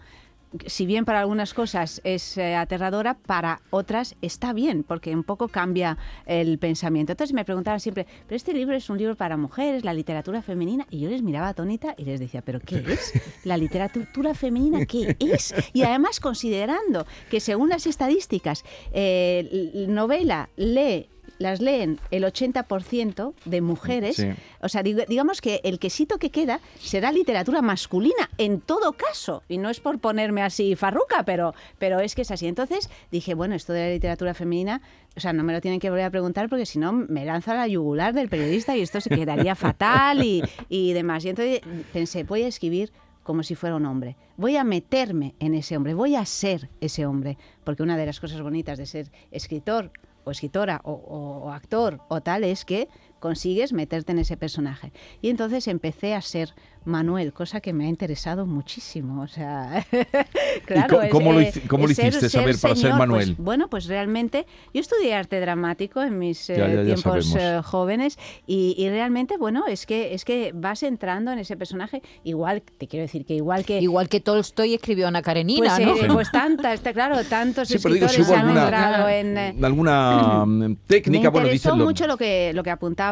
si 0.65 0.85
bien 0.85 1.05
para 1.05 1.21
algunas 1.21 1.53
cosas 1.53 2.01
es 2.03 2.37
eh, 2.37 2.55
aterradora, 2.55 3.15
para 3.15 3.61
otras 3.69 4.15
está 4.21 4.53
bien, 4.53 4.83
porque 4.83 5.15
un 5.15 5.23
poco 5.23 5.47
cambia 5.47 5.97
el 6.25 6.57
pensamiento. 6.59 7.13
Entonces 7.13 7.33
me 7.33 7.45
preguntaban 7.45 7.79
siempre, 7.79 8.05
pero 8.27 8.35
este 8.35 8.53
libro 8.53 8.75
es 8.75 8.89
un 8.89 8.97
libro 8.97 9.15
para 9.15 9.37
mujeres, 9.37 9.85
la 9.85 9.93
literatura 9.93 10.41
femenina, 10.41 10.85
y 10.89 10.99
yo 10.99 11.09
les 11.09 11.21
miraba 11.21 11.49
atónita 11.49 11.95
y 11.97 12.05
les 12.05 12.19
decía, 12.19 12.41
¿pero 12.41 12.59
qué 12.59 12.83
es? 12.87 13.13
¿La 13.43 13.57
literatura 13.57 14.33
femenina 14.33 14.85
qué 14.85 15.15
es? 15.19 15.53
Y 15.73 15.83
además 15.83 16.19
considerando 16.19 17.05
que 17.29 17.39
según 17.39 17.69
las 17.69 17.87
estadísticas, 17.87 18.63
eh, 18.91 19.85
novela 19.87 20.49
lee 20.57 21.07
las 21.41 21.61
leen 21.61 21.99
el 22.11 22.23
80% 22.23 23.33
de 23.45 23.61
mujeres. 23.61 24.15
Sí. 24.15 24.29
O 24.61 24.69
sea, 24.69 24.83
digamos 24.83 25.41
que 25.41 25.61
el 25.63 25.79
quesito 25.79 26.17
que 26.17 26.29
queda 26.29 26.59
será 26.79 27.11
literatura 27.11 27.61
masculina, 27.61 28.29
en 28.37 28.61
todo 28.61 28.93
caso. 28.93 29.43
Y 29.49 29.57
no 29.57 29.69
es 29.69 29.79
por 29.79 29.99
ponerme 29.99 30.41
así 30.41 30.75
farruca, 30.75 31.23
pero, 31.23 31.53
pero 31.77 31.99
es 31.99 32.15
que 32.15 32.21
es 32.21 32.31
así. 32.31 32.47
Entonces 32.47 32.89
dije, 33.11 33.33
bueno, 33.33 33.55
esto 33.55 33.73
de 33.73 33.87
la 33.87 33.93
literatura 33.93 34.33
femenina, 34.33 34.81
o 35.15 35.19
sea, 35.19 35.33
no 35.33 35.43
me 35.43 35.53
lo 35.53 35.61
tienen 35.61 35.79
que 35.79 35.89
volver 35.89 36.05
a 36.05 36.11
preguntar 36.11 36.47
porque 36.47 36.65
si 36.65 36.79
no 36.79 36.93
me 36.93 37.25
lanza 37.25 37.53
la 37.53 37.67
yugular 37.67 38.13
del 38.13 38.29
periodista 38.29 38.77
y 38.77 38.81
esto 38.81 39.01
se 39.01 39.09
quedaría 39.09 39.55
fatal 39.55 40.23
y, 40.23 40.41
y 40.69 40.93
demás. 40.93 41.25
Y 41.25 41.29
entonces 41.29 41.61
pensé, 41.91 42.23
voy 42.23 42.43
a 42.43 42.47
escribir 42.47 42.91
como 43.23 43.43
si 43.43 43.55
fuera 43.55 43.75
un 43.75 43.85
hombre. 43.85 44.15
Voy 44.37 44.57
a 44.57 44.63
meterme 44.63 45.35
en 45.39 45.53
ese 45.53 45.77
hombre, 45.77 45.93
voy 45.93 46.15
a 46.15 46.25
ser 46.25 46.69
ese 46.79 47.05
hombre. 47.05 47.37
Porque 47.63 47.83
una 47.83 47.97
de 47.97 48.05
las 48.05 48.19
cosas 48.19 48.41
bonitas 48.41 48.77
de 48.77 48.85
ser 48.85 49.11
escritor 49.31 49.91
o 50.23 50.31
escritora 50.31 50.81
o, 50.83 51.49
actor 51.51 51.99
o 52.09 52.21
tal 52.21 52.43
es 52.43 52.65
que 52.65 52.87
consigues 53.21 53.71
meterte 53.71 54.11
en 54.11 54.19
ese 54.19 54.35
personaje. 54.35 54.91
Y 55.21 55.29
entonces 55.29 55.69
empecé 55.69 56.13
a 56.13 56.21
ser 56.21 56.53
Manuel, 56.83 57.31
cosa 57.31 57.61
que 57.61 57.71
me 57.73 57.85
ha 57.85 57.87
interesado 57.87 58.45
muchísimo. 58.47 59.21
O 59.21 59.27
sea, 59.27 59.85
claro, 60.65 60.99
co- 60.99 61.09
cómo 61.11 61.31
lo 61.31 61.39
eh, 61.41 61.53
cómo 61.69 61.85
lo 61.85 61.91
es 61.91 61.95
ser- 61.97 62.07
hiciste 62.09 62.29
saber 62.29 62.57
para 62.59 62.75
ser 62.75 62.81
señor, 62.83 62.97
pues, 62.97 63.07
Manuel? 63.07 63.35
bueno, 63.37 63.69
pues 63.69 63.85
realmente 63.85 64.45
yo 64.73 64.81
estudié 64.81 65.13
arte 65.13 65.39
dramático 65.39 66.01
en 66.01 66.17
mis 66.17 66.49
eh, 66.49 66.55
Ya, 66.57 66.67
ya, 66.67 66.73
ya 66.75 66.83
tiempos 66.95 67.27
sabemos. 67.27 67.35
eh, 67.35 67.61
jóvenes 67.63 68.17
y, 68.47 68.73
y 68.77 68.89
realmente, 68.89 69.37
bueno, 69.37 69.67
es 69.67 69.85
que 69.85 70.13
es 70.15 70.25
que 70.25 70.51
vas 70.55 70.81
entrando 70.83 71.31
en 71.31 71.37
ese 71.39 71.55
personaje 71.55 72.01
igual, 72.23 72.63
te 72.63 72.87
quiero 72.87 73.03
decir 73.03 73.25
que 73.25 73.35
igual 73.35 73.63
que 73.63 73.79
Igual 73.79 74.09
que 74.09 74.19
Tolstoy 74.19 74.73
escribió 74.73 75.07
Ana 75.07 75.21
Karenina, 75.21 75.75
pues, 75.75 75.85
¿no? 75.87 75.95
eh, 75.95 76.07
pues 76.11 76.31
tanta, 76.31 76.73
está 76.73 76.93
claro, 76.93 77.23
tantos 77.25 77.67
Sí, 77.67 77.77
pero 77.81 77.93
digo, 77.93 78.05
escritores 78.07 78.25
si 78.25 78.31
hubo 78.31 78.39
han 78.39 78.47
alguna, 78.47 78.63
entrado 78.63 79.09
en 79.09 79.37
eh, 79.37 79.55
alguna 79.61 80.45
mm, 80.47 80.75
técnica, 80.87 81.29
me 81.29 81.29
bueno, 81.29 81.47
dicen 81.49 81.77
lo- 81.77 81.85
mucho 81.85 82.07
lo 82.07 82.17
que, 82.17 82.53
lo 82.55 82.63
que 82.63 82.71
apuntaba, 82.71 83.10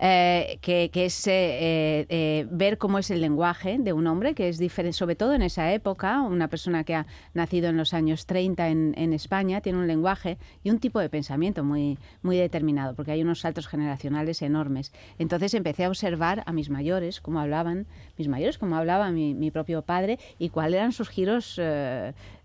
eh, 0.00 0.58
que, 0.60 0.90
que 0.92 1.06
es 1.06 1.26
eh, 1.26 1.32
eh, 1.34 2.06
eh, 2.08 2.46
ver 2.50 2.78
cómo 2.78 2.98
es 2.98 3.10
el 3.10 3.20
lenguaje 3.20 3.76
de 3.78 3.92
un 3.92 4.06
hombre, 4.06 4.34
que 4.34 4.48
es 4.48 4.58
diferente, 4.58 4.96
sobre 4.96 5.16
todo 5.16 5.34
en 5.34 5.42
esa 5.42 5.72
época, 5.72 6.22
una 6.22 6.48
persona 6.48 6.84
que 6.84 6.94
ha 6.94 7.06
nacido 7.32 7.68
en 7.68 7.76
los 7.76 7.94
años 7.94 8.26
30 8.26 8.68
en, 8.68 8.94
en 8.96 9.12
España, 9.12 9.60
tiene 9.60 9.78
un 9.78 9.86
lenguaje 9.86 10.38
y 10.62 10.70
un 10.70 10.78
tipo 10.78 11.00
de 11.00 11.08
pensamiento 11.08 11.64
muy, 11.64 11.98
muy 12.22 12.36
determinado, 12.36 12.94
porque 12.94 13.12
hay 13.12 13.22
unos 13.22 13.40
saltos 13.40 13.68
generacionales 13.68 14.42
enormes. 14.42 14.92
Entonces 15.18 15.54
empecé 15.54 15.84
a 15.84 15.88
observar 15.88 16.42
a 16.46 16.52
mis 16.52 16.70
mayores, 16.70 17.20
cómo 17.20 17.40
hablaban, 17.40 17.86
mis 18.18 18.28
mayores, 18.28 18.58
cómo 18.58 18.76
hablaba 18.76 19.10
mi, 19.10 19.34
mi 19.34 19.50
propio 19.50 19.82
padre 19.82 20.18
y 20.38 20.48
cuáles 20.48 20.78
eran 20.78 20.92
sus 20.92 21.08
giros 21.08 21.60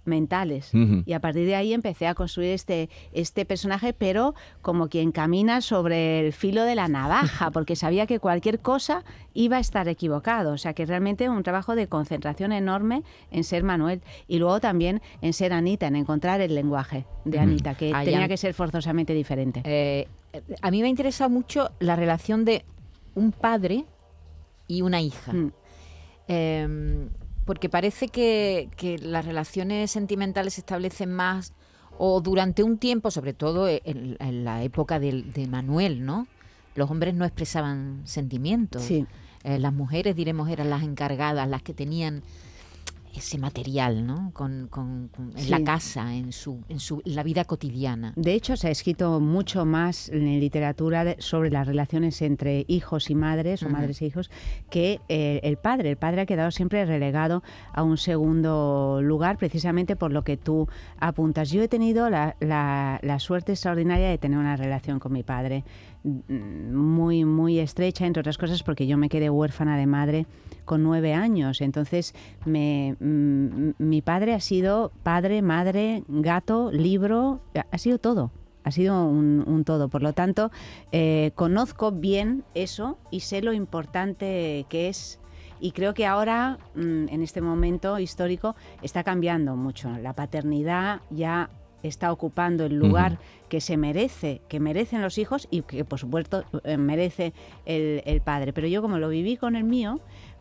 mentales. 0.09 0.71
Y 1.05 1.13
a 1.13 1.21
partir 1.21 1.45
de 1.45 1.55
ahí 1.55 1.73
empecé 1.73 2.07
a 2.07 2.15
construir 2.15 2.51
este, 2.51 2.89
este 3.13 3.45
personaje, 3.45 3.93
pero 3.93 4.35
como 4.61 4.89
quien 4.89 5.11
camina 5.11 5.61
sobre 5.61 6.19
el 6.19 6.33
filo 6.33 6.63
de 6.63 6.75
la 6.75 6.87
navaja, 6.87 7.51
porque 7.51 7.75
sabía 7.75 8.05
que 8.05 8.19
cualquier 8.19 8.59
cosa 8.59 9.03
iba 9.33 9.57
a 9.57 9.59
estar 9.59 9.87
equivocado. 9.87 10.53
O 10.53 10.57
sea 10.57 10.73
que 10.73 10.85
realmente 10.85 11.29
un 11.29 11.43
trabajo 11.43 11.75
de 11.75 11.87
concentración 11.87 12.51
enorme 12.51 13.03
en 13.31 13.43
ser 13.43 13.63
Manuel 13.63 14.01
y 14.27 14.39
luego 14.39 14.59
también 14.59 15.01
en 15.21 15.33
ser 15.33 15.53
Anita, 15.53 15.87
en 15.87 15.95
encontrar 15.95 16.41
el 16.41 16.55
lenguaje 16.55 17.05
de 17.25 17.39
Anita, 17.39 17.75
que 17.75 17.93
tenía 18.03 18.27
que 18.27 18.37
ser 18.37 18.53
forzosamente 18.53 19.13
diferente. 19.13 19.61
Eh, 19.63 20.07
a 20.61 20.71
mí 20.71 20.81
me 20.81 20.89
interesa 20.89 21.29
mucho 21.29 21.71
la 21.79 21.95
relación 21.95 22.45
de 22.45 22.65
un 23.15 23.31
padre 23.31 23.85
y 24.67 24.81
una 24.81 25.01
hija. 25.01 25.33
Mm. 25.33 25.51
Eh, 26.27 27.07
porque 27.49 27.67
parece 27.67 28.09
que, 28.09 28.69
que 28.77 28.99
las 28.99 29.25
relaciones 29.25 29.89
sentimentales 29.89 30.53
se 30.53 30.61
establecen 30.61 31.11
más 31.11 31.53
o 31.97 32.21
durante 32.21 32.61
un 32.61 32.77
tiempo, 32.77 33.09
sobre 33.09 33.33
todo 33.33 33.67
en, 33.67 34.17
en 34.19 34.43
la 34.43 34.61
época 34.61 34.99
del- 34.99 35.33
de, 35.33 35.47
Manuel, 35.47 36.05
¿no? 36.05 36.27
Los 36.75 36.91
hombres 36.91 37.15
no 37.15 37.25
expresaban 37.25 38.01
sentimientos. 38.03 38.83
Sí. 38.83 39.07
Eh, 39.43 39.57
las 39.57 39.73
mujeres, 39.73 40.15
diremos, 40.15 40.47
eran 40.47 40.69
las 40.69 40.83
encargadas, 40.83 41.49
las 41.49 41.63
que 41.63 41.73
tenían 41.73 42.21
ese 43.15 43.37
material, 43.37 44.05
¿no? 44.05 44.31
Con, 44.33 44.67
con- 44.69 45.07
con- 45.09 45.31
en 45.31 45.43
Sí. 45.43 45.49
la 45.49 45.63
casa, 45.63 46.13
en 46.15 46.31
su, 46.31 46.63
en 46.69 46.79
su 46.79 47.01
la 47.05 47.23
vida 47.23 47.43
cotidiana. 47.45 48.13
De 48.15 48.33
hecho, 48.33 48.55
se 48.55 48.67
ha 48.67 48.71
escrito 48.71 49.19
mucho 49.19 49.65
más 49.65 50.09
en 50.09 50.39
literatura 50.39 51.03
de- 51.03 51.15
sobre 51.19 51.49
las 51.49 51.65
relaciones 51.67 52.21
entre 52.21 52.65
hijos 52.67 53.09
y 53.09 53.15
madres, 53.15 53.63
o 53.63 53.69
madres 53.69 54.01
e 54.01 54.05
hijos, 54.05 54.29
que 54.69 55.01
eh, 55.09 55.39
el 55.43 55.57
padre. 55.57 55.89
El 55.89 55.97
padre 55.97 56.21
ha 56.21 56.25
quedado 56.25 56.51
siempre 56.51 56.85
relegado 56.85 57.41
a 57.73 57.83
un 57.83 57.97
segundo 57.97 58.99
lugar, 59.01 59.37
precisamente 59.37 59.95
por 59.95 60.11
lo 60.11 60.23
que 60.23 60.37
tú 60.37 60.67
apuntas. 60.99 61.49
Yo 61.51 61.61
he 61.63 61.67
tenido 61.67 62.09
la, 62.09 62.35
la- 62.39 62.99
la 63.01 63.19
suerte 63.19 63.53
extraordinaria 63.53 64.09
de 64.09 64.17
tener 64.17 64.37
una 64.37 64.55
relación 64.55 64.99
con 64.99 65.13
mi 65.13 65.23
padre 65.23 65.63
mm, 66.03 66.73
muy, 66.75 67.25
muy 67.25 67.59
estrecha, 67.59 68.05
entre 68.05 68.21
otras 68.21 68.37
cosas, 68.37 68.63
porque 68.63 68.87
yo 68.87 68.97
me 68.97 69.09
quedé 69.09 69.29
huérfana 69.29 69.77
de 69.77 69.87
madre 69.87 70.25
con 70.69 70.83
nueve 70.83 71.15
años. 71.15 71.61
Entonces, 71.61 72.13
me, 72.45 72.95
mm, 72.99 73.71
mi 73.79 74.03
padre 74.03 74.35
ha 74.35 74.39
sido 74.39 74.91
padre, 75.01 75.41
madre, 75.41 76.03
gato, 76.07 76.71
libro, 76.71 77.41
ha 77.71 77.77
sido 77.79 77.97
todo. 77.97 78.29
Ha 78.63 78.69
sido 78.69 79.03
un, 79.03 79.43
un 79.47 79.63
todo. 79.63 79.89
Por 79.89 80.03
lo 80.03 80.13
tanto, 80.13 80.51
eh, 80.91 81.31
conozco 81.33 81.91
bien 81.91 82.43
eso 82.53 82.99
y 83.09 83.21
sé 83.21 83.41
lo 83.41 83.51
importante 83.51 84.67
que 84.69 84.89
es. 84.89 85.19
Y 85.59 85.71
creo 85.71 85.95
que 85.95 86.05
ahora, 86.05 86.59
mm, 86.75 87.07
en 87.09 87.23
este 87.23 87.41
momento 87.41 87.97
histórico, 87.97 88.55
está 88.83 89.03
cambiando 89.03 89.55
mucho. 89.55 89.89
La 89.97 90.13
paternidad 90.13 91.01
ya 91.09 91.49
está 91.83 92.11
ocupando 92.11 92.65
el 92.65 92.75
lugar 92.75 93.19
que 93.47 93.61
se 93.61 93.77
merece, 93.77 94.41
que 94.47 94.59
merecen 94.59 95.01
los 95.01 95.17
hijos 95.17 95.47
y 95.49 95.61
que, 95.61 95.85
por 95.85 95.99
supuesto, 95.99 96.43
eh, 96.63 96.77
merece 96.77 97.33
el, 97.65 98.03
el 98.05 98.21
padre. 98.21 98.53
Pero 98.53 98.67
yo, 98.67 98.81
como 98.81 98.99
lo 98.99 99.09
viví 99.09 99.37
con 99.37 99.55
el 99.55 99.63
mío, 99.63 99.99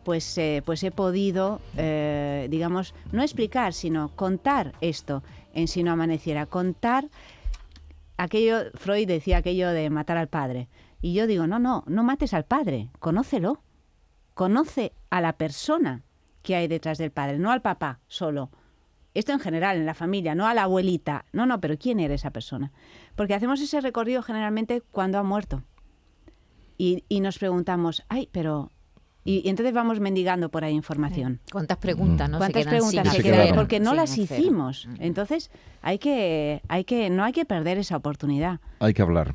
pues, 0.08 0.38
eh, 0.38 0.62
pues 0.64 0.82
he 0.84 0.90
podido, 0.90 1.60
eh, 1.76 2.46
digamos, 2.50 2.94
no 3.12 3.20
explicar, 3.20 3.74
sino 3.74 4.08
contar 4.16 4.72
esto 4.80 5.22
en 5.52 5.68
Si 5.68 5.82
no 5.82 5.92
amaneciera, 5.92 6.46
contar 6.46 7.10
aquello, 8.16 8.70
Freud 8.72 9.06
decía 9.06 9.36
aquello 9.36 9.68
de 9.68 9.90
matar 9.90 10.16
al 10.16 10.28
padre. 10.28 10.70
Y 11.02 11.12
yo 11.12 11.26
digo, 11.26 11.46
no, 11.46 11.58
no, 11.58 11.84
no 11.86 12.04
mates 12.04 12.32
al 12.32 12.46
padre, 12.46 12.88
conócelo. 13.00 13.60
Conoce 14.32 14.94
a 15.10 15.20
la 15.20 15.34
persona 15.34 16.04
que 16.40 16.56
hay 16.56 16.68
detrás 16.68 16.96
del 16.96 17.10
padre, 17.10 17.38
no 17.38 17.50
al 17.50 17.60
papá 17.60 18.00
solo. 18.06 18.48
Esto 19.12 19.32
en 19.32 19.40
general, 19.40 19.76
en 19.76 19.84
la 19.84 19.92
familia, 19.92 20.34
no 20.34 20.46
a 20.46 20.54
la 20.54 20.62
abuelita. 20.62 21.26
No, 21.34 21.44
no, 21.44 21.60
pero 21.60 21.76
¿quién 21.76 22.00
era 22.00 22.14
esa 22.14 22.30
persona? 22.30 22.72
Porque 23.14 23.34
hacemos 23.34 23.60
ese 23.60 23.82
recorrido 23.82 24.22
generalmente 24.22 24.80
cuando 24.90 25.18
ha 25.18 25.22
muerto. 25.22 25.64
Y, 26.78 27.04
y 27.10 27.20
nos 27.20 27.38
preguntamos, 27.38 28.06
ay, 28.08 28.30
pero... 28.32 28.70
Y, 29.28 29.42
y 29.44 29.50
entonces 29.50 29.74
vamos 29.74 30.00
mendigando 30.00 30.48
por 30.48 30.64
ahí 30.64 30.72
información. 30.74 31.38
¿Cuántas 31.52 31.76
preguntas, 31.76 32.30
no? 32.30 32.38
Se 32.38 32.38
¿Cuántas 32.38 32.62
quedan 32.62 32.70
preguntas 32.72 33.08
sin 33.14 33.22
se 33.22 33.28
quedan? 33.30 33.54
Porque 33.54 33.78
no 33.78 33.90
sin 33.90 33.96
las 33.96 34.10
hacer. 34.12 34.24
hicimos. 34.40 34.86
Mm. 34.88 34.94
Entonces, 35.00 35.50
hay 35.82 35.98
que, 35.98 36.62
hay 36.68 36.84
que, 36.84 37.10
no 37.10 37.24
hay 37.24 37.32
que 37.34 37.44
perder 37.44 37.76
esa 37.76 37.96
oportunidad. 37.96 38.60
Hay 38.80 38.94
que 38.94 39.02
hablar. 39.02 39.34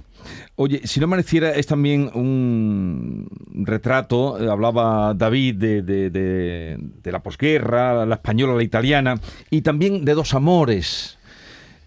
Oye, 0.56 0.82
si 0.88 1.00
no 1.00 1.04
amaneciera 1.06 1.52
es 1.52 1.68
también 1.68 2.10
un 2.14 3.28
retrato, 3.54 4.42
eh, 4.44 4.50
hablaba 4.50 5.14
David 5.14 5.56
de, 5.56 5.82
de- 5.84 6.10
de- 6.10 6.78
de 7.04 7.12
la 7.12 7.22
posguerra, 7.22 8.06
la 8.06 8.16
española, 8.16 8.56
la 8.56 8.64
italiana, 8.64 9.20
y 9.52 9.62
también 9.62 10.06
de 10.06 10.14
dos 10.16 10.34
amores. 10.34 11.20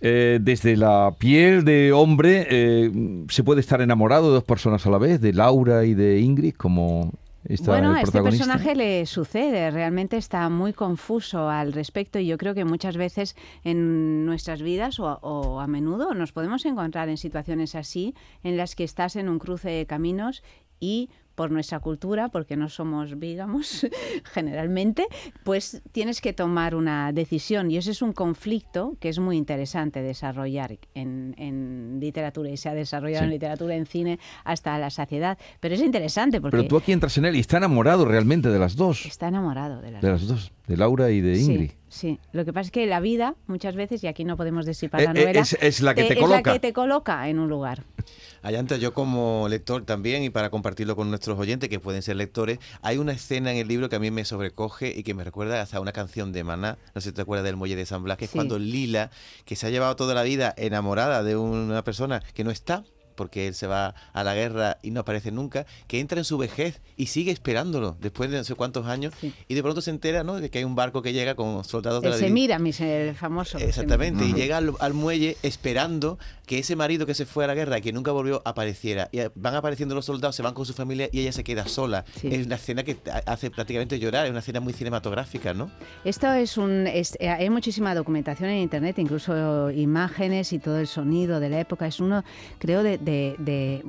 Eh, 0.00 0.38
desde 0.42 0.76
la 0.76 1.12
piel 1.18 1.64
de 1.64 1.92
hombre 1.92 2.46
eh, 2.50 3.24
se 3.30 3.42
puede 3.42 3.60
estar 3.62 3.80
enamorado 3.80 4.28
de 4.28 4.34
dos 4.34 4.44
personas 4.44 4.86
a 4.86 4.90
la 4.90 4.98
vez, 4.98 5.20
de 5.22 5.32
Laura 5.32 5.84
y 5.86 5.94
de 5.94 6.20
Ingrid, 6.20 6.54
como 6.54 7.12
está 7.48 7.72
bueno, 7.72 7.94
a 7.94 8.02
este 8.02 8.22
personaje 8.22 8.74
le 8.74 9.06
sucede, 9.06 9.70
realmente 9.70 10.16
está 10.16 10.48
muy 10.48 10.72
confuso 10.72 11.48
al 11.48 11.72
respecto 11.72 12.18
y 12.18 12.26
yo 12.26 12.38
creo 12.38 12.54
que 12.54 12.64
muchas 12.64 12.96
veces 12.96 13.36
en 13.64 14.24
nuestras 14.24 14.62
vidas 14.62 14.98
o, 15.00 15.18
o 15.22 15.60
a 15.60 15.66
menudo 15.66 16.14
nos 16.14 16.32
podemos 16.32 16.64
encontrar 16.66 17.08
en 17.08 17.16
situaciones 17.16 17.74
así 17.74 18.14
en 18.42 18.56
las 18.56 18.74
que 18.74 18.84
estás 18.84 19.16
en 19.16 19.28
un 19.28 19.38
cruce 19.38 19.70
de 19.70 19.86
caminos 19.86 20.42
y 20.80 21.10
por 21.36 21.52
nuestra 21.52 21.78
cultura, 21.78 22.28
porque 22.30 22.56
no 22.56 22.68
somos 22.68 23.16
vígamos 23.20 23.86
generalmente, 24.32 25.06
pues 25.44 25.82
tienes 25.92 26.20
que 26.20 26.32
tomar 26.32 26.74
una 26.74 27.12
decisión 27.12 27.70
y 27.70 27.76
ese 27.76 27.92
es 27.92 28.02
un 28.02 28.12
conflicto 28.12 28.96
que 28.98 29.08
es 29.10 29.20
muy 29.20 29.36
interesante 29.36 30.02
desarrollar 30.02 30.78
en, 30.94 31.34
en 31.38 31.98
literatura 32.00 32.50
y 32.50 32.56
se 32.56 32.68
ha 32.68 32.74
desarrollado 32.74 33.20
Sí. 33.20 33.24
en 33.24 33.30
literatura, 33.30 33.74
en 33.76 33.86
cine, 33.86 34.18
hasta 34.44 34.76
la 34.78 34.90
saciedad. 34.90 35.38
Pero 35.60 35.74
es 35.76 35.80
interesante 35.82 36.40
porque 36.40 36.56
Pero 36.56 36.68
tú 36.68 36.76
aquí 36.78 36.90
entras 36.92 37.16
en 37.18 37.26
él 37.26 37.36
y 37.36 37.40
está 37.40 37.58
enamorado 37.58 38.04
realmente 38.04 38.48
de 38.48 38.58
las 38.58 38.74
dos, 38.74 39.06
está 39.06 39.28
enamorado 39.28 39.80
de 39.80 39.90
las 39.92 40.02
de 40.02 40.08
las 40.10 40.26
dos, 40.26 40.52
de 40.66 40.76
Laura 40.76 41.10
y 41.10 41.20
de 41.20 41.38
Ingrid. 41.38 41.70
Sí, 41.70 41.76
sí. 41.88 42.18
Lo 42.32 42.44
que 42.44 42.52
pasa 42.52 42.66
es 42.68 42.72
que 42.72 42.86
la 42.86 43.00
vida, 43.00 43.34
muchas 43.46 43.76
veces, 43.76 44.02
y 44.02 44.06
aquí 44.06 44.24
no 44.24 44.36
podemos 44.36 44.66
desipar 44.66 45.02
Eh, 45.02 45.04
la 45.04 45.10
eh, 45.12 45.14
novela, 45.14 45.40
es- 45.40 45.56
es 45.60 45.80
la 45.82 45.94
que 45.94 46.04
te 46.04 46.14
es 46.14 46.18
coloca. 46.18 46.42
la 46.50 46.52
que 46.54 46.60
te 46.60 46.72
coloca 46.72 47.28
en 47.28 47.38
un 47.38 47.48
lugar. 47.48 47.84
Allanta, 48.46 48.76
yo 48.76 48.94
como 48.94 49.48
lector 49.48 49.84
también, 49.84 50.22
y 50.22 50.30
para 50.30 50.50
compartirlo 50.50 50.94
con 50.94 51.10
nuestros 51.10 51.36
oyentes, 51.36 51.68
que 51.68 51.80
pueden 51.80 52.00
ser 52.00 52.14
lectores, 52.14 52.60
hay 52.80 52.96
una 52.96 53.10
escena 53.10 53.50
en 53.50 53.56
el 53.56 53.66
libro 53.66 53.88
que 53.88 53.96
a 53.96 53.98
mí 53.98 54.12
me 54.12 54.24
sobrecoge 54.24 54.96
y 54.96 55.02
que 55.02 55.14
me 55.14 55.24
recuerda 55.24 55.60
hasta 55.60 55.80
una 55.80 55.90
canción 55.90 56.30
de 56.30 56.44
Maná, 56.44 56.78
no 56.94 57.00
sé 57.00 57.08
si 57.08 57.12
te 57.12 57.22
acuerdas 57.22 57.44
del 57.44 57.56
Muelle 57.56 57.74
de 57.74 57.84
San 57.86 58.04
Blas, 58.04 58.18
que 58.18 58.26
es 58.26 58.30
cuando 58.30 58.60
Lila, 58.60 59.10
que 59.46 59.56
se 59.56 59.66
ha 59.66 59.70
llevado 59.70 59.96
toda 59.96 60.14
la 60.14 60.22
vida 60.22 60.54
enamorada 60.56 61.24
de 61.24 61.34
una 61.34 61.82
persona 61.82 62.22
que 62.34 62.44
no 62.44 62.52
está, 62.52 62.84
porque 63.16 63.48
él 63.48 63.54
se 63.54 63.66
va 63.66 63.94
a 64.12 64.22
la 64.24 64.34
guerra 64.34 64.78
y 64.82 64.90
no 64.90 65.00
aparece 65.00 65.32
nunca, 65.32 65.66
que 65.88 65.98
entra 66.00 66.18
en 66.18 66.24
su 66.24 66.38
vejez 66.38 66.80
y 66.96 67.06
sigue 67.06 67.32
esperándolo 67.32 67.96
después 68.00 68.30
de 68.30 68.36
no 68.38 68.44
sé 68.44 68.54
cuántos 68.54 68.86
años 68.86 69.12
Sí. 69.20 69.32
y 69.48 69.54
de 69.54 69.62
pronto 69.62 69.80
se 69.80 69.90
entera 69.90 70.22
¿no? 70.24 70.36
de 70.36 70.50
que 70.50 70.58
hay 70.58 70.64
un 70.64 70.74
barco 70.76 71.02
que 71.02 71.12
llega 71.12 71.34
con 71.34 71.64
soldados 71.64 72.02
de 72.02 72.08
El 72.08 72.12
la. 72.14 72.18
Semira, 72.20 72.58
mis, 72.58 72.80
el 72.80 73.14
famoso. 73.14 73.58
Exactamente, 73.58 74.24
y 74.24 74.32
llega 74.34 74.58
al, 74.58 74.72
al 74.78 74.94
muelle 74.94 75.36
esperando 75.42 76.18
que 76.46 76.58
ese 76.58 76.76
marido 76.76 77.06
que 77.06 77.14
se 77.14 77.26
fue 77.26 77.44
a 77.44 77.46
la 77.46 77.54
guerra, 77.54 77.80
que 77.80 77.92
nunca 77.92 78.12
volvió, 78.12 78.42
apareciera. 78.44 79.08
Y 79.12 79.18
van 79.34 79.54
apareciendo 79.54 79.94
los 79.94 80.04
soldados, 80.04 80.36
se 80.36 80.42
van 80.42 80.54
con 80.54 80.64
su 80.66 80.74
familia 80.74 81.08
y 81.10 81.20
ella 81.20 81.32
se 81.32 81.42
queda 81.42 81.66
sola. 81.66 82.04
Sí. 82.20 82.28
Es 82.30 82.46
una 82.46 82.54
escena 82.56 82.84
que 82.84 82.96
hace 83.26 83.50
prácticamente 83.50 83.98
llorar, 83.98 84.26
es 84.26 84.30
una 84.30 84.40
escena 84.40 84.60
muy 84.60 84.72
cinematográfica, 84.72 85.54
¿no? 85.54 85.70
Esto 86.04 86.32
es 86.32 86.56
un. 86.56 86.86
es- 86.86 87.16
eh, 87.20 87.28
hay 87.28 87.50
muchísima 87.50 87.94
documentación 87.94 88.50
en 88.50 88.58
internet, 88.58 88.98
incluso 88.98 89.70
imágenes 89.70 90.52
y 90.52 90.58
todo 90.58 90.78
el 90.78 90.86
sonido 90.86 91.40
de 91.40 91.48
la 91.48 91.60
época. 91.60 91.86
Es 91.86 92.00
uno, 92.00 92.22
creo, 92.58 92.82
de. 92.82 92.98
De- 93.06 93.36
de- 93.38 93.82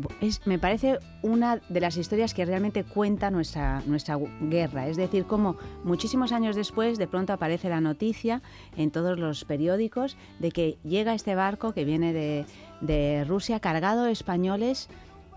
me 0.46 0.60
parece 0.60 1.00
una 1.24 1.60
de 1.70 1.80
las 1.82 1.98
historias 1.98 2.34
que 2.34 2.46
realmente 2.46 2.84
cuenta 2.84 3.32
nuestra, 3.32 3.82
nuestra 3.88 4.18
guerra. 4.42 4.88
Es 4.88 4.96
decir, 4.96 5.26
como 5.26 5.58
muchísimos 5.84 6.32
años 6.32 6.56
después, 6.56 6.98
de 6.98 7.08
pronto 7.08 7.34
aparece 7.34 7.68
la 7.70 7.82
noticia 7.82 8.42
en 8.78 8.92
todos 8.92 9.18
los 9.20 9.44
periódicos 9.44 10.16
de 10.40 10.52
que 10.52 10.78
llega 10.84 11.14
este 11.16 11.36
barco 11.36 11.74
que 11.74 11.84
viene 11.84 12.14
de, 12.14 12.46
de 12.82 13.26
Rusia 13.28 13.60
cargado 13.60 14.04
de 14.04 14.12
españoles. 14.12 14.88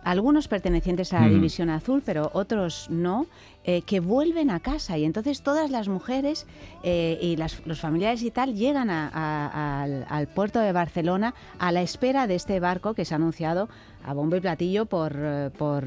Algunos 0.02 0.48
pertenecientes 0.48 1.12
a 1.12 1.20
la 1.20 1.26
Mm. 1.26 1.34
División 1.34 1.70
Azul, 1.70 2.02
pero 2.04 2.30
otros 2.32 2.88
no, 2.90 3.26
eh, 3.64 3.82
que 3.82 4.00
vuelven 4.00 4.50
a 4.50 4.58
casa 4.60 4.96
y 4.96 5.04
entonces 5.04 5.42
todas 5.42 5.70
las 5.70 5.88
mujeres 5.88 6.46
eh, 6.82 7.18
y 7.20 7.36
las- 7.36 7.60
los 7.66 7.78
familiares 7.80 8.22
y 8.22 8.30
tal 8.30 8.54
llegan 8.54 8.88
a- 8.88 9.08
a- 9.12 9.82
al, 9.82 10.06
al 10.08 10.26
puerto 10.28 10.58
de 10.60 10.72
Barcelona 10.72 11.34
a 11.58 11.70
la 11.70 11.82
espera 11.82 12.26
de 12.26 12.36
este 12.36 12.58
barco 12.60 12.94
que 12.94 13.04
se 13.04 13.12
ha 13.14 13.16
anunciado 13.16 13.68
a 14.02 14.14
bombo 14.14 14.36
y 14.36 14.40
platillo 14.40 14.86
por, 14.86 15.12
eh, 15.14 15.50
por, 15.58 15.84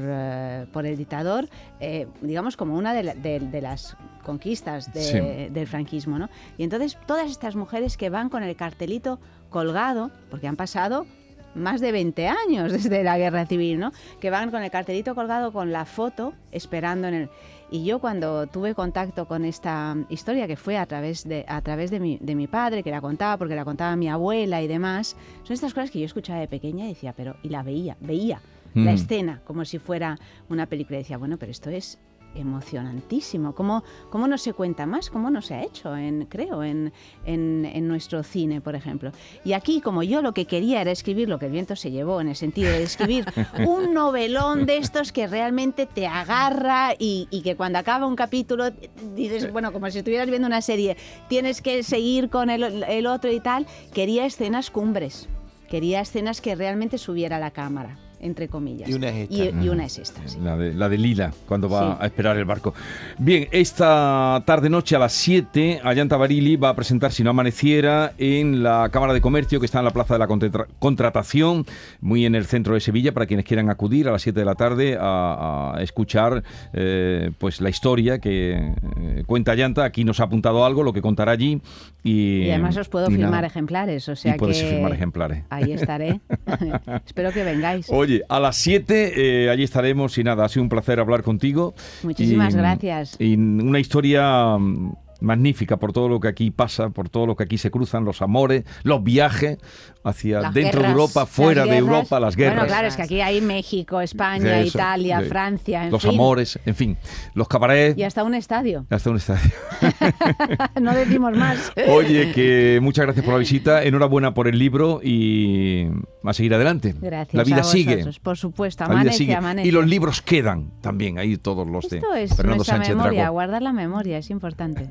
por 0.72 0.86
el 0.86 0.96
dictador, 0.96 1.48
eh, 1.80 2.06
digamos 2.20 2.56
como 2.56 2.76
una 2.76 2.94
de, 2.94 3.02
la- 3.02 3.14
de- 3.16 3.40
de 3.40 3.60
las 3.60 3.96
conquistas 4.22 4.92
de- 4.92 5.02
Sí. 5.48 5.52
del 5.52 5.66
franquismo. 5.66 6.16
¿no? 6.20 6.28
Y 6.56 6.62
entonces 6.62 6.96
todas 7.08 7.28
estas 7.28 7.56
mujeres 7.56 7.96
que 7.96 8.10
van 8.10 8.28
con 8.28 8.44
el 8.44 8.54
cartelito 8.54 9.18
colgado, 9.50 10.12
porque 10.30 10.46
han 10.46 10.56
pasado 10.56 11.06
más 11.54 11.80
de 11.80 11.92
20 11.92 12.28
años 12.28 12.72
desde 12.72 13.02
la 13.04 13.18
guerra 13.18 13.46
civil, 13.46 13.78
¿no? 13.78 13.92
Que 14.20 14.30
van 14.30 14.50
con 14.50 14.62
el 14.62 14.70
cartelito 14.70 15.14
colgado 15.14 15.52
con 15.52 15.72
la 15.72 15.84
foto 15.84 16.32
esperando 16.52 17.08
en 17.08 17.14
el... 17.14 17.28
Y 17.70 17.84
yo 17.84 17.98
cuando 17.98 18.46
tuve 18.46 18.74
contacto 18.74 19.26
con 19.26 19.44
esta 19.44 19.96
historia, 20.08 20.46
que 20.46 20.56
fue 20.56 20.76
a 20.78 20.86
través 20.86 21.26
de, 21.26 21.44
a 21.48 21.60
través 21.62 21.90
de, 21.90 21.98
mi, 21.98 22.18
de 22.20 22.34
mi 22.36 22.46
padre, 22.46 22.82
que 22.82 22.90
la 22.90 23.00
contaba 23.00 23.36
porque 23.36 23.56
la 23.56 23.64
contaba 23.64 23.96
mi 23.96 24.08
abuela 24.08 24.62
y 24.62 24.68
demás, 24.68 25.16
son 25.42 25.54
estas 25.54 25.74
cosas 25.74 25.90
que 25.90 25.98
yo 25.98 26.06
escuchaba 26.06 26.38
de 26.40 26.46
pequeña 26.48 26.84
y 26.84 26.88
decía, 26.90 27.12
pero... 27.16 27.36
Y 27.42 27.48
la 27.48 27.62
veía, 27.62 27.96
veía 28.00 28.40
la 28.74 28.90
Mm. 28.90 28.94
escena 28.94 29.40
como 29.44 29.64
si 29.64 29.78
fuera 29.78 30.18
una 30.48 30.66
película. 30.66 30.98
Y 30.98 31.02
decía, 31.02 31.16
bueno, 31.16 31.36
pero 31.36 31.52
esto 31.52 31.70
es 31.70 31.96
emocionantísimo. 32.34 33.54
¿Cómo, 33.54 33.84
cómo 34.10 34.28
no 34.28 34.38
se 34.38 34.52
cuenta 34.52 34.86
más? 34.86 35.10
¿Cómo 35.10 35.30
no 35.30 35.42
se 35.42 35.54
ha 35.54 35.62
hecho, 35.62 35.96
en, 35.96 36.26
creo, 36.26 36.62
en, 36.62 36.92
en, 37.24 37.64
en 37.64 37.88
nuestro 37.88 38.22
cine, 38.22 38.60
por 38.60 38.74
ejemplo? 38.74 39.12
Y 39.44 39.52
aquí, 39.52 39.80
como 39.80 40.02
yo 40.02 40.22
lo 40.22 40.34
que 40.34 40.46
quería 40.46 40.80
era 40.80 40.90
escribir 40.90 41.28
lo 41.28 41.38
que 41.38 41.46
el 41.46 41.52
viento 41.52 41.76
se 41.76 41.90
llevó, 41.90 42.20
en 42.20 42.28
el 42.28 42.36
sentido 42.36 42.70
de 42.70 42.82
escribir 42.82 43.24
un 43.66 43.94
novelón 43.94 44.66
de 44.66 44.78
estos 44.78 45.12
que 45.12 45.26
realmente 45.26 45.86
te 45.86 46.06
agarra 46.06 46.94
y, 46.98 47.28
y 47.30 47.42
que 47.42 47.56
cuando 47.56 47.78
acaba 47.78 48.06
un 48.06 48.16
capítulo 48.16 48.70
dices, 49.14 49.52
bueno, 49.52 49.72
como 49.72 49.90
si 49.90 49.98
estuvieras 49.98 50.28
viendo 50.28 50.46
una 50.46 50.60
serie, 50.60 50.96
tienes 51.28 51.62
que 51.62 51.82
seguir 51.82 52.30
con 52.30 52.50
el, 52.50 52.82
el 52.84 53.06
otro 53.06 53.30
y 53.32 53.40
tal, 53.40 53.66
quería 53.92 54.26
escenas 54.26 54.70
cumbres. 54.70 55.28
Quería 55.68 56.00
escenas 56.00 56.40
que 56.40 56.54
realmente 56.54 56.98
subiera 56.98 57.38
la 57.38 57.50
cámara. 57.50 57.98
Entre 58.24 58.48
comillas. 58.48 58.88
Y 58.88 58.94
una 58.94 59.08
es 59.10 59.30
esta. 59.30 59.34
Y, 59.34 59.64
y 59.64 59.68
una 59.68 59.84
es 59.84 59.98
esta, 59.98 60.20
sí. 60.26 60.38
La 60.42 60.56
de, 60.56 60.72
la 60.74 60.88
de 60.88 60.98
Lila, 60.98 61.32
cuando 61.46 61.68
va 61.68 61.92
Sí. 61.96 61.98
a 62.00 62.06
esperar 62.06 62.36
el 62.36 62.44
barco. 62.44 62.74
Bien, 63.18 63.46
esta 63.52 64.42
tarde-noche 64.46 64.96
a 64.96 64.98
las 64.98 65.12
7, 65.12 65.80
Ayanta 65.84 66.16
Barili 66.16 66.56
va 66.56 66.70
a 66.70 66.74
presentar 66.76 67.12
Si 67.12 67.22
no 67.22 67.30
amaneciera 67.30 68.12
en 68.18 68.62
la 68.62 68.88
Cámara 68.90 69.12
de 69.12 69.20
Comercio, 69.20 69.60
que 69.60 69.66
está 69.66 69.78
en 69.80 69.84
la 69.84 69.90
Plaza 69.92 70.14
de 70.14 70.18
la 70.20 70.26
Contra- 70.26 70.66
Contratación, 70.78 71.66
muy 72.00 72.24
en 72.24 72.34
el 72.34 72.46
centro 72.46 72.74
de 72.74 72.80
Sevilla, 72.80 73.12
para 73.12 73.26
quienes 73.26 73.44
quieran 73.44 73.68
acudir 73.70 74.08
a 74.08 74.12
las 74.12 74.22
7 74.22 74.38
de 74.40 74.46
la 74.46 74.54
tarde 74.54 74.96
a, 75.00 75.74
a 75.76 75.82
escuchar 75.82 76.42
eh, 76.72 77.30
pues 77.38 77.60
la 77.60 77.68
historia 77.68 78.18
que 78.18 78.52
eh, 78.54 79.22
cuenta 79.26 79.52
Ayanta. 79.52 79.84
Aquí 79.84 80.04
nos 80.04 80.20
ha 80.20 80.24
apuntado 80.24 80.64
algo, 80.64 80.82
lo 80.82 80.92
que 80.92 81.02
contará 81.02 81.32
allí. 81.32 81.60
Y, 82.02 82.42
Y 82.44 82.50
además 82.50 82.76
os 82.76 82.88
puedo 82.88 83.06
firmar 83.08 83.30
nada. 83.30 83.46
ejemplares, 83.46 84.08
o 84.08 84.16
sea 84.16 84.36
y 84.36 84.38
que 84.38 84.52
firmar 84.54 84.92
ejemplares. 84.92 85.44
ahí 85.50 85.72
estaré. 85.72 86.20
Espero 87.06 87.32
que 87.32 87.44
vengáis. 87.44 87.86
Oye, 87.90 88.13
a 88.28 88.40
las 88.40 88.56
7 88.56 89.44
eh, 89.44 89.50
allí 89.50 89.62
estaremos 89.62 90.16
y 90.18 90.24
nada, 90.24 90.44
ha 90.44 90.48
sido 90.48 90.62
un 90.62 90.68
placer 90.68 91.00
hablar 91.00 91.22
contigo. 91.22 91.74
Muchísimas 92.02 92.54
Y, 92.54 92.56
gracias. 92.56 93.16
Y 93.18 93.34
una 93.34 93.80
historia 93.80 94.56
mm, 94.58 94.92
magnífica 95.24 95.76
por 95.78 95.92
todo 95.92 96.08
lo 96.08 96.20
que 96.20 96.28
aquí 96.28 96.50
pasa, 96.50 96.90
por 96.90 97.08
todo 97.08 97.26
lo 97.26 97.34
que 97.36 97.44
aquí 97.44 97.58
se 97.58 97.70
cruzan, 97.70 98.04
los 98.04 98.22
amores, 98.22 98.64
los 98.82 99.02
viajes 99.02 99.58
hacia 100.04 100.40
Las 100.40 100.54
dentro 100.54 100.82
de 100.82 100.88
Europa, 100.88 101.26
fuera 101.26 101.64
de. 101.64 101.76
Europa, 101.78 102.20
las 102.20 102.36
guerras. 102.36 102.56
Bueno, 102.56 102.68
claro, 102.68 102.88
es 102.88 102.96
que 102.96 103.02
aquí 103.02 103.20
hay 103.20 103.40
México, 103.40 104.00
España, 104.00 104.60
Eso, 104.60 104.76
Italia, 104.78 105.20
de- 105.20 105.28
Francia, 105.28 105.84
en 105.86 105.90
los 105.90 106.02
fin. 106.02 106.10
amores, 106.12 106.58
en 106.66 106.74
fin, 106.74 106.96
los 107.34 107.48
cabarets, 107.48 107.98
Y 107.98 108.02
hasta 108.02 108.22
un 108.22 108.34
estadio. 108.34 108.86
hasta 108.90 109.10
un 109.10 109.16
estadio. 109.16 109.50
no 110.80 110.94
decimos 110.94 111.36
más. 111.36 111.72
Oye, 111.88 112.32
que 112.32 112.78
muchas 112.82 113.04
gracias 113.06 113.24
por 113.24 113.34
la 113.34 113.38
visita, 113.40 113.82
enhorabuena 113.82 114.34
por 114.34 114.46
el 114.48 114.58
libro 114.58 115.00
y 115.02 115.86
a 116.22 116.32
seguir 116.32 116.54
adelante. 116.54 116.94
Gracias. 117.00 117.34
La 117.34 117.44
vida 117.44 117.60
a 117.60 117.64
sigue. 117.64 118.04
Por 118.22 118.36
supuesto, 118.36 118.84
La 118.84 118.88
vida 118.88 119.00
amanece, 119.00 119.18
sigue. 119.18 119.34
amanece. 119.34 119.68
Y 119.68 119.70
los 119.70 119.86
libros 119.86 120.22
quedan 120.22 120.70
también, 120.80 121.18
ahí 121.18 121.36
todos 121.36 121.66
los 121.68 121.88
de 121.88 121.98
Esto 121.98 122.14
es 122.14 122.36
Fernando 122.36 122.64
Sánchez 122.64 122.90
memoria, 122.96 123.22
Dragó. 123.22 123.32
guardar 123.34 123.62
la 123.62 123.72
memoria 123.72 124.18
es 124.18 124.30
importante. 124.30 124.90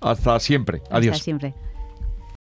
Hasta 0.00 0.38
siempre. 0.40 0.82
Adiós. 0.90 1.14
Hasta 1.14 1.24
siempre. 1.24 1.54